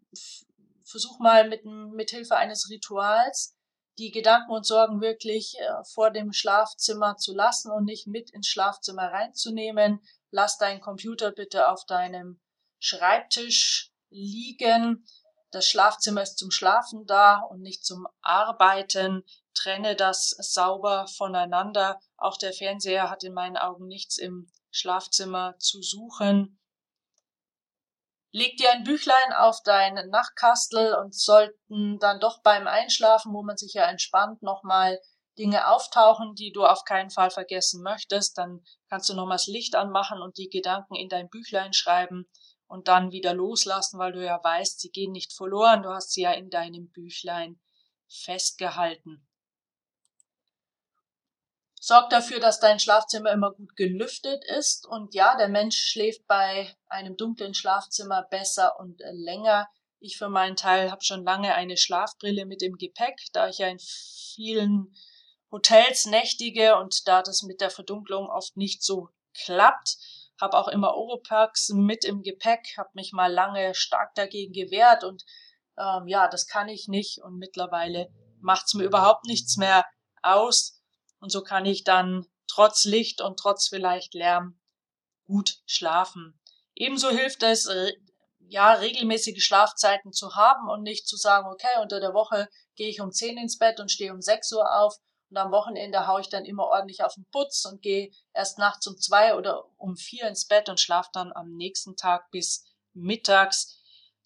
versuch 0.85 1.19
mal 1.19 1.49
mit, 1.49 1.65
mit 1.65 2.11
Hilfe 2.11 2.37
eines 2.37 2.69
Rituals 2.69 3.54
die 3.97 4.11
Gedanken 4.11 4.51
und 4.51 4.65
Sorgen 4.65 5.01
wirklich 5.01 5.55
äh, 5.59 5.83
vor 5.93 6.11
dem 6.11 6.33
Schlafzimmer 6.33 7.17
zu 7.17 7.33
lassen 7.33 7.71
und 7.71 7.85
nicht 7.85 8.07
mit 8.07 8.29
ins 8.31 8.47
Schlafzimmer 8.47 9.11
reinzunehmen. 9.11 10.01
Lass 10.31 10.57
deinen 10.57 10.81
Computer 10.81 11.31
bitte 11.31 11.69
auf 11.69 11.85
deinem 11.85 12.39
Schreibtisch 12.79 13.91
liegen. 14.09 15.05
Das 15.51 15.67
Schlafzimmer 15.67 16.23
ist 16.23 16.37
zum 16.37 16.51
Schlafen 16.51 17.05
da 17.05 17.39
und 17.49 17.61
nicht 17.61 17.85
zum 17.85 18.07
Arbeiten. 18.21 19.23
Trenne 19.53 19.95
das 19.95 20.31
sauber 20.31 21.07
voneinander. 21.07 21.99
Auch 22.17 22.37
der 22.37 22.51
Fernseher 22.51 23.09
hat 23.09 23.23
in 23.23 23.33
meinen 23.33 23.55
Augen 23.55 23.87
nichts 23.87 24.17
im 24.17 24.49
Schlafzimmer 24.71 25.55
zu 25.57 25.81
suchen. 25.81 26.59
Leg 28.37 28.57
dir 28.57 28.69
ein 28.73 28.83
Büchlein 28.83 29.31
auf 29.37 29.63
dein 29.63 29.93
Nachtkastel 30.09 30.93
und 30.95 31.15
sollten 31.15 31.99
dann 31.99 32.19
doch 32.19 32.41
beim 32.43 32.67
Einschlafen, 32.67 33.33
wo 33.33 33.43
man 33.43 33.55
sich 33.55 33.75
ja 33.75 33.85
entspannt, 33.85 34.43
nochmal 34.43 34.99
Dinge 35.37 35.69
auftauchen, 35.69 36.35
die 36.35 36.51
du 36.51 36.65
auf 36.65 36.83
keinen 36.83 37.11
Fall 37.11 37.31
vergessen 37.31 37.81
möchtest, 37.81 38.37
dann 38.37 38.59
kannst 38.89 39.07
du 39.07 39.13
nochmal 39.13 39.37
das 39.37 39.47
Licht 39.47 39.75
anmachen 39.75 40.21
und 40.21 40.37
die 40.37 40.49
Gedanken 40.49 40.95
in 40.95 41.07
dein 41.07 41.29
Büchlein 41.29 41.71
schreiben 41.71 42.25
und 42.67 42.89
dann 42.89 43.11
wieder 43.11 43.33
loslassen, 43.33 43.99
weil 43.99 44.11
du 44.11 44.21
ja 44.21 44.43
weißt, 44.43 44.81
sie 44.81 44.89
gehen 44.89 45.13
nicht 45.13 45.31
verloren, 45.31 45.83
du 45.83 45.91
hast 45.91 46.11
sie 46.11 46.23
ja 46.23 46.33
in 46.33 46.49
deinem 46.49 46.91
Büchlein 46.91 47.61
festgehalten. 48.09 49.25
Sorg 51.87 52.09
dafür, 52.09 52.39
dass 52.39 52.59
dein 52.59 52.79
Schlafzimmer 52.79 53.31
immer 53.31 53.51
gut 53.51 53.75
gelüftet 53.75 54.43
ist. 54.57 54.87
Und 54.87 55.13
ja, 55.13 55.37
der 55.37 55.49
Mensch 55.49 55.77
schläft 55.77 56.25
bei 56.25 56.75
einem 56.87 57.15
dunklen 57.15 57.53
Schlafzimmer 57.53 58.23
besser 58.23 58.79
und 58.79 59.03
länger. 59.11 59.67
Ich 59.99 60.17
für 60.17 60.27
meinen 60.27 60.55
Teil 60.55 60.89
habe 60.89 61.03
schon 61.03 61.23
lange 61.23 61.53
eine 61.53 61.77
Schlafbrille 61.77 62.47
mit 62.47 62.63
im 62.63 62.77
Gepäck, 62.77 63.19
da 63.33 63.49
ich 63.49 63.59
ja 63.59 63.67
in 63.67 63.77
vielen 63.77 64.95
Hotels 65.51 66.07
nächtige 66.07 66.75
und 66.77 67.07
da 67.07 67.21
das 67.21 67.43
mit 67.43 67.61
der 67.61 67.69
Verdunklung 67.69 68.31
oft 68.31 68.57
nicht 68.57 68.81
so 68.81 69.09
klappt, 69.45 69.97
habe 70.41 70.57
auch 70.57 70.69
immer 70.69 70.95
Oropax 70.95 71.69
mit 71.69 72.03
im 72.03 72.23
Gepäck, 72.23 72.65
habe 72.79 72.89
mich 72.93 73.11
mal 73.13 73.31
lange 73.31 73.75
stark 73.75 74.15
dagegen 74.15 74.53
gewehrt 74.53 75.03
und 75.03 75.23
ähm, 75.77 76.07
ja, 76.07 76.27
das 76.27 76.47
kann 76.47 76.67
ich 76.67 76.87
nicht 76.87 77.21
und 77.21 77.37
mittlerweile 77.37 78.09
macht's 78.41 78.73
mir 78.73 78.85
überhaupt 78.85 79.25
nichts 79.25 79.55
mehr 79.57 79.85
aus 80.23 80.81
und 81.19 81.31
so 81.31 81.41
kann 81.41 81.65
ich 81.65 81.83
dann 81.83 82.25
trotz 82.47 82.85
Licht 82.85 83.21
und 83.21 83.37
trotz 83.37 83.67
vielleicht 83.67 84.13
Lärm 84.13 84.59
gut 85.25 85.59
schlafen. 85.65 86.39
Ebenso 86.75 87.09
hilft 87.09 87.43
es, 87.43 87.65
äh, 87.65 87.93
ja, 88.47 88.73
regelmäßige 88.73 89.43
Schlafzeiten 89.43 90.13
zu 90.13 90.35
haben 90.35 90.69
und 90.69 90.83
nicht 90.83 91.07
zu 91.07 91.17
sagen, 91.17 91.47
okay, 91.47 91.81
unter 91.81 91.99
der 91.99 92.13
Woche 92.13 92.47
gehe 92.75 92.89
ich 92.89 93.01
um 93.01 93.11
10 93.11 93.37
ins 93.37 93.57
Bett 93.57 93.79
und 93.79 93.91
stehe 93.91 94.13
um 94.13 94.21
6 94.21 94.51
Uhr 94.53 94.79
auf 94.79 94.95
und 95.29 95.37
am 95.37 95.51
Wochenende 95.51 96.07
haue 96.07 96.21
ich 96.21 96.29
dann 96.29 96.45
immer 96.45 96.65
ordentlich 96.65 97.03
auf 97.03 97.15
den 97.15 97.25
Putz 97.31 97.65
und 97.65 97.81
gehe 97.81 98.11
erst 98.33 98.59
nachts 98.59 98.85
um 98.87 98.97
zwei 98.97 99.35
oder 99.35 99.65
um 99.77 99.97
vier 99.97 100.27
ins 100.27 100.45
Bett 100.45 100.69
und 100.69 100.79
schlafe 100.79 101.09
dann 101.13 101.33
am 101.33 101.55
nächsten 101.55 101.95
Tag 101.95 102.29
bis 102.31 102.65
mittags. 102.93 103.81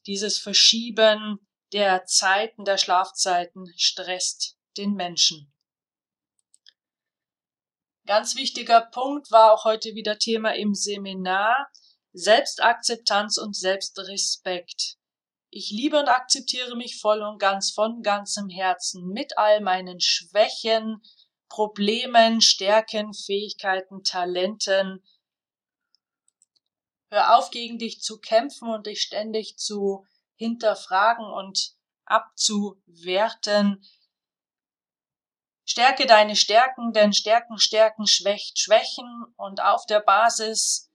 Dieses 0.06 0.38
Verschieben 0.38 1.39
der 1.71 2.06
Zeiten, 2.06 2.65
der 2.65 2.78
Schlafzeiten 2.78 3.73
stresst 3.78 4.58
den 4.78 4.93
Menschen. 4.93 5.54
Ganz 8.10 8.36
wichtiger 8.36 8.82
Punkt 8.82 9.30
war 9.30 9.54
auch 9.54 9.65
heute 9.65 9.93
wieder 9.93 10.17
Thema 10.17 10.56
im 10.56 10.74
Seminar. 10.74 11.69
Selbstakzeptanz 12.12 13.38
und 13.38 13.56
Selbstrespekt. 13.56 14.98
Ich 15.52 15.69
liebe 15.69 16.00
und 16.00 16.10
akzeptiere 16.10 16.76
mich 16.76 17.00
voll 17.00 17.22
und 17.22 17.38
ganz 17.38 17.69
von 17.69 18.02
ganzem 18.02 18.50
Herzen 18.50 19.10
mit 19.10 19.38
all 19.38 19.62
meinen 19.62 20.02
Schwächen, 20.02 21.04
Problemen, 21.50 22.41
Stärken, 22.41 23.13
Fähigkeiten, 23.13 24.04
Talenten. 24.04 25.04
Hör 27.12 27.38
auf, 27.38 27.52
gegen 27.52 27.78
dich 27.78 28.02
zu 28.02 28.17
kämpfen 28.17 28.69
und 28.69 28.88
dich 28.88 29.04
ständig 29.04 29.58
zu 29.58 30.08
hinterfragen 30.34 31.26
und 31.26 31.76
abzuwerten. 32.06 33.86
Stärke 35.69 36.08
deine 36.08 36.36
Stärken, 36.36 36.93
denn 36.93 37.13
Stärken 37.13 37.60
stärken 37.60 38.08
schwächt 38.08 38.58
Schwächen 38.58 39.25
und 39.38 39.62
auf 39.62 39.86
der 39.86 39.99
Basis 39.99 40.89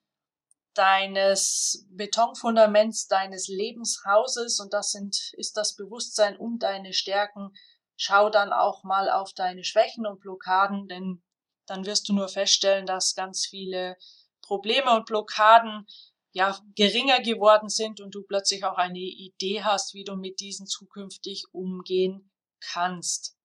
deines 0.75 1.87
Betonfundaments 1.91 3.07
deines 3.07 3.47
Lebenshauses 3.47 4.59
und 4.59 4.73
das 4.73 4.91
sind, 4.91 5.17
ist 5.35 5.57
das 5.57 5.77
Bewusstsein 5.77 6.37
um 6.37 6.59
deine 6.59 6.93
Stärken. 6.93 7.53
Schau 7.97 8.31
dann 8.31 8.53
auch 8.53 8.83
mal 8.83 9.09
auf 9.09 9.33
deine 9.33 9.63
Schwächen 9.63 10.09
und 10.09 10.19
Blockaden, 10.19 10.89
denn 10.89 11.23
dann 11.67 11.87
wirst 11.87 12.09
du 12.09 12.13
nur 12.13 12.29
feststellen, 12.29 12.85
dass 12.85 13.15
ganz 13.15 13.47
viele 13.47 13.97
Probleme 14.43 14.91
und 14.97 15.07
Blockaden 15.07 15.87
ja 16.33 16.59
geringer 16.75 17.21
geworden 17.21 17.69
sind 17.69 18.01
und 18.01 18.13
du 18.13 18.25
plötzlich 18.25 18.65
auch 18.65 18.77
eine 18.77 18.99
Idee 18.99 19.63
hast, 19.63 19.95
wie 19.95 20.03
du 20.03 20.17
mit 20.17 20.41
diesen 20.41 20.67
zukünftig 20.67 21.45
umgehen 21.53 22.33
kannst. 22.59 23.37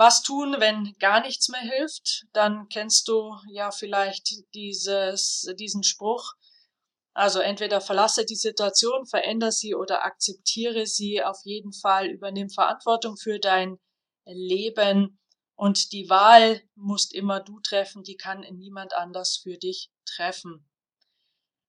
Was 0.00 0.22
tun, 0.22 0.56
wenn 0.60 0.96
gar 0.98 1.20
nichts 1.20 1.50
mehr 1.50 1.60
hilft? 1.60 2.24
Dann 2.32 2.70
kennst 2.70 3.06
du 3.06 3.36
ja 3.52 3.70
vielleicht 3.70 4.32
dieses, 4.54 5.46
diesen 5.58 5.82
Spruch. 5.82 6.32
Also 7.12 7.40
entweder 7.40 7.82
verlasse 7.82 8.24
die 8.24 8.34
Situation, 8.34 9.04
verändere 9.04 9.52
sie 9.52 9.74
oder 9.74 10.06
akzeptiere 10.06 10.86
sie. 10.86 11.22
Auf 11.22 11.36
jeden 11.44 11.74
Fall 11.74 12.06
übernimm 12.06 12.48
Verantwortung 12.48 13.18
für 13.18 13.38
dein 13.38 13.78
Leben. 14.24 15.20
Und 15.54 15.92
die 15.92 16.08
Wahl 16.08 16.62
musst 16.76 17.12
immer 17.12 17.40
du 17.40 17.60
treffen, 17.60 18.02
die 18.02 18.16
kann 18.16 18.40
niemand 18.52 18.94
anders 18.94 19.36
für 19.42 19.58
dich 19.58 19.90
treffen. 20.06 20.66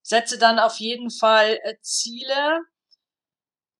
Setze 0.03 0.37
dann 0.37 0.57
auf 0.57 0.79
jeden 0.79 1.11
Fall 1.11 1.59
äh, 1.63 1.75
Ziele 1.81 2.61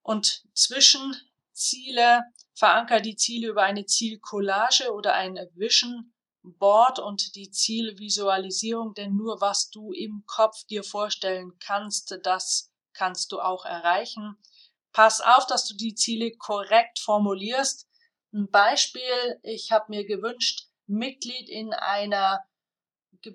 und 0.02 0.44
Zwischenziele 0.54 2.20
Veranker 2.54 3.02
die 3.02 3.16
Ziele 3.16 3.50
über 3.50 3.64
eine 3.64 3.86
Zielcollage 3.86 4.94
oder 4.94 5.14
ein 5.14 5.40
Vision 5.56 6.14
Board 6.44 7.00
und 7.00 7.36
die 7.36 7.52
Zielvisualisierung, 7.52 8.94
denn 8.94 9.16
nur 9.16 9.42
was 9.42 9.70
du 9.70 9.92
im 9.92 10.24
Kopf 10.26 10.64
dir 10.66 10.84
vorstellen 10.84 11.58
kannst, 11.60 12.18
das 12.24 12.72
kannst 12.94 13.32
du 13.32 13.40
auch 13.40 13.66
erreichen. 13.66 14.38
Pass 14.92 15.22
auf, 15.22 15.46
dass 15.46 15.68
du 15.68 15.76
die 15.76 15.96
Ziele 15.96 16.32
korrekt 16.32 17.00
formulierst. 17.00 17.88
Ein 18.34 18.50
Beispiel, 18.50 19.40
ich 19.44 19.72
habe 19.72 19.86
mir 19.90 20.06
gewünscht, 20.06 20.68
Mitglied 20.88 21.48
in 21.48 21.74
einer 21.74 22.44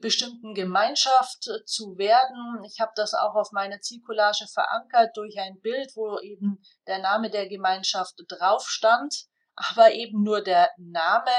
bestimmten 0.00 0.54
Gemeinschaft 0.54 1.46
äh, 1.48 1.64
zu 1.64 1.96
werden. 1.96 2.62
Ich 2.64 2.80
habe 2.80 2.92
das 2.96 3.14
auch 3.14 3.34
auf 3.34 3.52
meiner 3.52 3.80
Zielcollage 3.80 4.46
verankert 4.52 5.16
durch 5.16 5.38
ein 5.38 5.60
Bild, 5.60 5.92
wo 5.94 6.18
eben 6.20 6.62
der 6.86 6.98
Name 6.98 7.30
der 7.30 7.48
Gemeinschaft 7.48 8.14
drauf 8.28 8.68
stand, 8.68 9.26
aber 9.54 9.92
eben 9.92 10.22
nur 10.22 10.42
der 10.42 10.70
Name. 10.76 11.30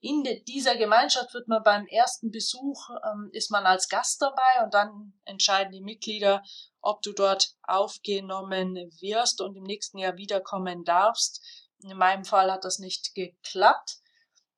In 0.00 0.24
dieser 0.46 0.76
Gemeinschaft 0.76 1.32
wird 1.34 1.46
man 1.46 1.62
beim 1.62 1.86
ersten 1.86 2.30
Besuch, 2.30 2.90
ähm, 3.04 3.30
ist 3.32 3.50
man 3.50 3.64
als 3.64 3.88
Gast 3.88 4.20
dabei 4.20 4.64
und 4.64 4.74
dann 4.74 5.12
entscheiden 5.24 5.72
die 5.72 5.80
Mitglieder, 5.80 6.42
ob 6.80 7.00
du 7.02 7.12
dort 7.12 7.52
aufgenommen 7.62 8.74
wirst 9.00 9.40
und 9.40 9.56
im 9.56 9.62
nächsten 9.62 9.98
Jahr 9.98 10.16
wiederkommen 10.16 10.84
darfst. 10.84 11.44
In 11.80 11.96
meinem 11.96 12.24
Fall 12.24 12.50
hat 12.50 12.64
das 12.64 12.80
nicht 12.80 13.14
geklappt. 13.14 13.98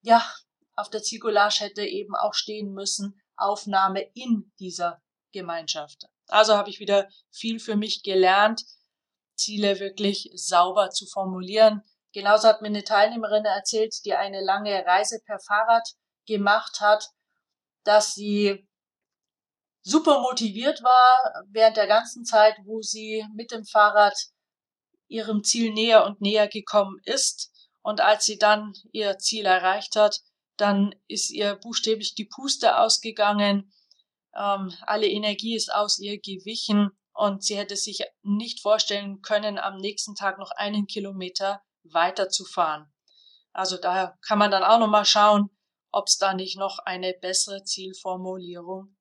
Ja, 0.01 0.25
auf 0.81 0.91
der 0.91 1.03
Zielcollage 1.03 1.61
hätte 1.61 1.83
eben 1.83 2.15
auch 2.15 2.35
stehen 2.35 2.73
müssen, 2.73 3.21
Aufnahme 3.37 4.03
in 4.15 4.53
dieser 4.59 5.01
Gemeinschaft. 5.33 6.07
Also 6.29 6.57
habe 6.57 6.71
ich 6.71 6.81
wieder 6.81 7.09
viel 7.31 7.59
für 7.59 7.77
mich 7.77 8.03
gelernt, 8.03 8.65
Ziele 9.35 9.81
wirklich 9.81 10.31
sauber 10.35 10.91
zu 10.91 11.07
formulieren. 11.07 11.83
Genauso 12.13 12.49
hat 12.49 12.61
mir 12.61 12.69
eine 12.69 12.85
Teilnehmerin 12.85 13.45
erzählt, 13.45 13.95
die 14.05 14.15
eine 14.15 14.43
lange 14.43 14.85
Reise 14.85 15.21
per 15.25 15.39
Fahrrad 15.39 15.89
gemacht 16.27 16.81
hat, 16.81 17.09
dass 17.85 18.15
sie 18.15 18.69
super 19.83 20.21
motiviert 20.21 20.83
war 20.83 21.45
während 21.49 21.77
der 21.77 21.87
ganzen 21.87 22.25
Zeit, 22.25 22.57
wo 22.65 22.83
sie 22.83 23.25
mit 23.35 23.51
dem 23.51 23.65
Fahrrad 23.65 24.15
ihrem 25.09 25.43
Ziel 25.43 25.73
näher 25.73 26.05
und 26.05 26.21
näher 26.21 26.49
gekommen 26.49 27.01
ist. 27.05 27.51
Und 27.83 28.01
als 28.01 28.27
sie 28.27 28.39
dann 28.39 28.75
ihr 28.93 29.19
Ziel 29.19 29.47
erreicht 29.47 29.97
hat, 29.97 30.21
dann 30.61 30.95
ist 31.09 31.31
ihr 31.31 31.57
buchstäblich 31.57 32.15
die 32.15 32.25
Puste 32.25 32.79
ausgegangen, 32.79 33.73
ähm, 34.35 34.73
alle 34.83 35.09
Energie 35.09 35.57
ist 35.57 35.73
aus 35.73 35.99
ihr 35.99 36.21
gewichen 36.21 36.91
und 37.13 37.43
sie 37.45 37.57
hätte 37.57 37.77
sich 37.77 38.03
nicht 38.23 38.61
vorstellen 38.61 39.23
können, 39.23 39.59
am 39.59 39.79
nächsten 39.79 40.15
Tag 40.15 40.39
noch 40.39 40.51
einen 40.53 40.87
Kilometer 40.87 41.63
weiterzufahren. 41.83 42.93
Also 43.53 43.77
daher 43.77 44.19
kann 44.27 44.39
man 44.39 44.51
dann 44.51 44.63
auch 44.63 44.79
nochmal 44.79 45.05
schauen, 45.05 45.51
ob 45.91 46.07
es 46.07 46.19
da 46.19 46.35
nicht 46.35 46.57
noch 46.57 46.79
eine 46.79 47.15
bessere 47.15 47.65
Zielformulierung 47.65 48.97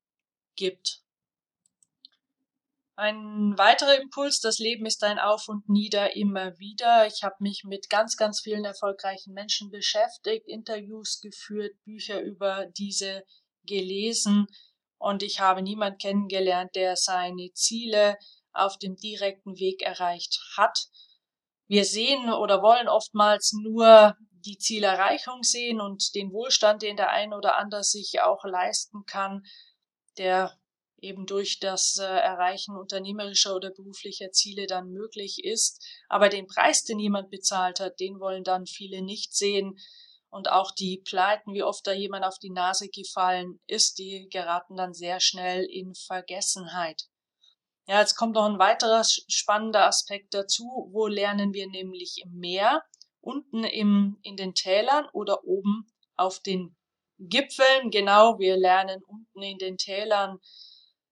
gibt. 0.56 1.04
Ein 3.00 3.58
weiterer 3.58 3.96
Impuls, 3.96 4.42
das 4.42 4.60
Leben 4.60 4.86
ist 4.86 5.06
ein 5.06 5.20
Auf 5.20 5.48
und 5.48 5.70
Nieder 5.70 6.18
immer 6.18 6.60
wieder. 6.60 7.08
Ich 7.08 7.24
habe 7.24 7.38
mich 7.40 7.64
mit 7.64 7.90
ganz, 7.90 8.18
ganz 8.18 8.42
vielen 8.42 8.66
erfolgreichen 8.66 9.34
Menschen 9.34 9.72
beschäftigt, 9.72 10.46
Interviews 10.50 11.22
geführt, 11.22 11.82
Bücher 11.86 12.20
über 12.20 12.66
diese 12.78 13.24
gelesen 13.64 14.48
und 14.98 15.24
ich 15.24 15.40
habe 15.40 15.62
niemand 15.62 16.02
kennengelernt, 16.02 16.76
der 16.76 16.98
seine 16.98 17.54
Ziele 17.54 18.18
auf 18.52 18.78
dem 18.78 18.98
direkten 18.98 19.58
Weg 19.58 19.82
erreicht 19.82 20.38
hat. 20.58 20.88
Wir 21.68 21.86
sehen 21.86 22.30
oder 22.30 22.62
wollen 22.62 22.90
oftmals 22.90 23.54
nur 23.54 24.18
die 24.46 24.58
Zielerreichung 24.58 25.44
sehen 25.44 25.80
und 25.80 26.16
den 26.16 26.34
Wohlstand, 26.34 26.82
den 26.82 26.98
der 26.98 27.12
ein 27.12 27.34
oder 27.34 27.56
andere 27.56 27.86
sich 27.86 28.22
auch 28.22 28.44
leisten 28.44 29.06
kann, 29.06 29.44
der 30.18 30.59
eben 31.02 31.26
durch 31.26 31.60
das 31.60 31.98
äh, 31.98 32.04
Erreichen 32.04 32.76
unternehmerischer 32.76 33.56
oder 33.56 33.72
beruflicher 33.72 34.32
Ziele 34.32 34.68
dann 34.68 34.90
möglich 34.90 35.44
ist. 35.44 35.86
Aber 36.08 36.30
den 36.30 36.48
Preis, 36.48 36.84
den 36.84 37.00
jemand 37.00 37.30
bezahlt 37.30 37.80
hat, 37.80 38.00
den 38.00 38.20
wollen 38.20 38.44
dann 38.44 38.66
viele 38.66 39.02
nicht 39.02 39.36
sehen. 39.36 39.78
Und 40.30 40.52
auch 40.52 40.72
die 40.72 41.02
Pleiten, 41.04 41.54
wie 41.54 41.64
oft 41.64 41.88
da 41.88 41.94
jemand 41.94 42.24
auf 42.24 42.38
die 42.38 42.52
Nase 42.52 42.88
gefallen 42.90 43.60
ist, 43.66 43.98
die 43.98 44.28
geraten 44.32 44.76
dann 44.76 44.94
sehr 44.94 45.20
schnell 45.20 45.64
in 45.66 45.96
Vergessenheit. 45.96 47.10
Ja, 47.88 48.00
jetzt 48.02 48.16
kommt 48.16 48.36
noch 48.36 48.46
ein 48.46 48.60
weiterer 48.60 49.04
spannender 49.04 49.88
Aspekt 49.88 50.36
dazu. 50.36 50.90
Wo 50.92 51.08
lernen 51.08 51.54
wir 51.54 51.68
nämlich 51.68 52.24
mehr? 52.30 52.84
Unten 53.20 53.64
im, 53.64 54.20
in 54.22 54.36
den 54.36 54.54
Tälern 54.54 55.08
oder 55.14 55.44
oben 55.44 55.92
auf 56.16 56.40
den 56.40 56.78
Gipfeln? 57.18 57.90
Genau, 57.90 58.38
wir 58.38 58.58
lernen 58.58 59.02
unten 59.08 59.42
in 59.42 59.58
den 59.58 59.78
Tälern 59.78 60.38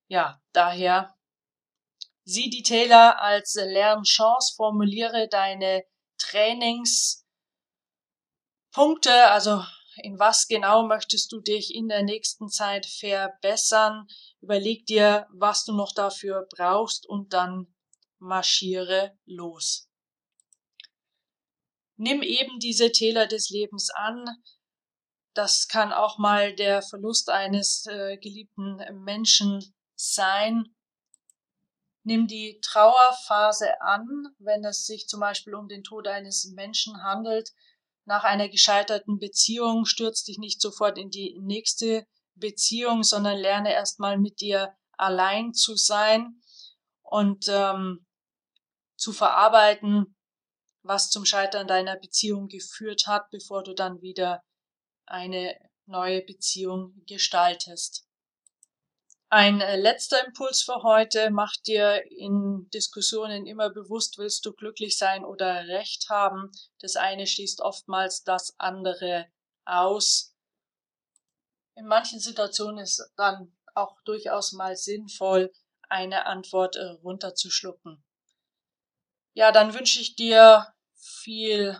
ja, 0.08 0.42
daher 0.54 1.14
sieh 2.24 2.50
die 2.50 2.64
Täler 2.64 3.22
als 3.22 3.56
Lernchance, 3.56 4.54
formuliere 4.56 5.28
deine 5.30 5.84
Trainingspunkte, 6.18 7.26
also 9.30 9.64
in 10.04 10.20
was 10.20 10.48
genau 10.48 10.86
möchtest 10.86 11.32
du 11.32 11.40
dich 11.40 11.74
in 11.74 11.88
der 11.88 12.04
nächsten 12.04 12.50
Zeit 12.50 12.86
verbessern, 12.86 14.08
überleg 14.42 14.86
dir, 14.86 15.28
was 15.32 15.66
du 15.66 15.74
noch 15.74 15.94
dafür 15.94 16.48
brauchst 16.56 17.08
und 17.08 17.34
dann 17.34 17.74
marschiere 18.20 19.18
los. 19.26 19.90
Nimm 21.96 22.22
eben 22.22 22.60
diese 22.60 22.92
Täler 22.92 23.26
des 23.26 23.50
Lebens 23.50 23.90
an, 23.90 24.26
das 25.34 25.68
kann 25.68 25.94
auch 25.94 26.18
mal 26.18 26.54
der 26.56 26.82
Verlust 26.82 27.30
eines 27.30 27.86
äh, 27.88 28.18
geliebten 28.18 28.78
Menschen 29.04 29.74
sein. 29.98 30.76
Nimm 32.04 32.28
die 32.28 32.60
Trauerphase 32.62 33.82
an, 33.82 34.08
wenn 34.40 34.64
es 34.64 34.86
sich 34.86 35.08
zum 35.08 35.20
Beispiel 35.20 35.56
um 35.56 35.68
den 35.68 35.84
Tod 35.84 36.08
eines 36.08 36.46
Menschen 36.56 37.04
handelt. 37.04 37.52
Nach 38.06 38.24
einer 38.24 38.48
gescheiterten 38.48 39.20
Beziehung 39.20 39.86
stürz 39.86 40.24
dich 40.24 40.38
nicht 40.38 40.62
sofort 40.62 40.98
in 40.98 41.10
die 41.10 41.38
nächste 41.42 42.08
Beziehung, 42.36 43.04
sondern 43.04 43.38
lerne 43.38 43.74
erstmal 43.74 44.18
mit 44.18 44.40
dir 44.40 44.74
allein 44.94 45.54
zu 45.54 45.76
sein 45.76 46.42
und 47.02 47.48
ähm, 47.50 48.06
zu 48.96 49.12
verarbeiten, 49.12 50.16
was 50.82 51.10
zum 51.10 51.26
Scheitern 51.26 51.68
deiner 51.68 51.98
Beziehung 51.98 52.48
geführt 52.48 53.08
hat, 53.08 53.30
bevor 53.30 53.64
du 53.64 53.74
dann 53.74 54.02
wieder 54.02 54.42
eine 55.06 55.58
neue 55.86 56.22
Beziehung 56.22 56.94
gestaltest. 57.06 58.07
Ein 59.30 59.60
äh, 59.60 59.76
letzter 59.76 60.26
Impuls 60.26 60.62
für 60.62 60.84
heute. 60.84 61.32
Mach 61.32 61.54
dir 61.58 62.02
in 62.12 62.70
Diskussionen 62.74 63.46
immer 63.46 63.70
bewusst, 63.70 64.18
willst 64.18 64.46
du 64.46 64.54
glücklich 64.54 64.98
sein 64.98 65.26
oder 65.26 65.68
Recht 65.68 66.10
haben. 66.10 66.50
Das 66.80 66.96
eine 66.96 67.28
schließt 67.28 67.60
oftmals 67.60 68.24
das 68.24 68.56
andere 68.58 69.28
aus. 69.66 70.34
In 71.76 71.88
manchen 71.88 72.22
Situationen 72.22 72.78
ist 72.78 73.06
dann 73.18 73.54
auch 73.76 74.00
durchaus 74.06 74.54
mal 74.54 74.78
sinnvoll, 74.78 75.52
eine 75.90 76.26
Antwort 76.26 76.78
äh, 76.78 76.86
runterzuschlucken. 76.86 78.02
Ja, 79.34 79.52
dann 79.52 79.74
wünsche 79.74 80.00
ich 80.00 80.16
dir 80.16 80.74
viel 80.96 81.78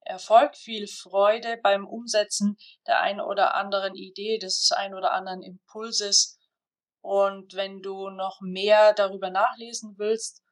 Erfolg, 0.00 0.54
viel 0.54 0.86
Freude 0.86 1.58
beim 1.62 1.86
Umsetzen 1.86 2.58
der 2.86 3.00
ein 3.00 3.22
oder 3.22 3.54
anderen 3.54 3.94
Idee, 3.94 4.36
des 4.36 4.70
ein 4.70 4.94
oder 4.94 5.12
anderen 5.12 5.42
Impulses 5.42 6.38
und 7.04 7.52
wenn 7.52 7.82
du 7.82 8.08
noch 8.08 8.40
mehr 8.40 8.94
darüber 8.94 9.28
nachlesen 9.28 9.98
willst, 9.98 10.42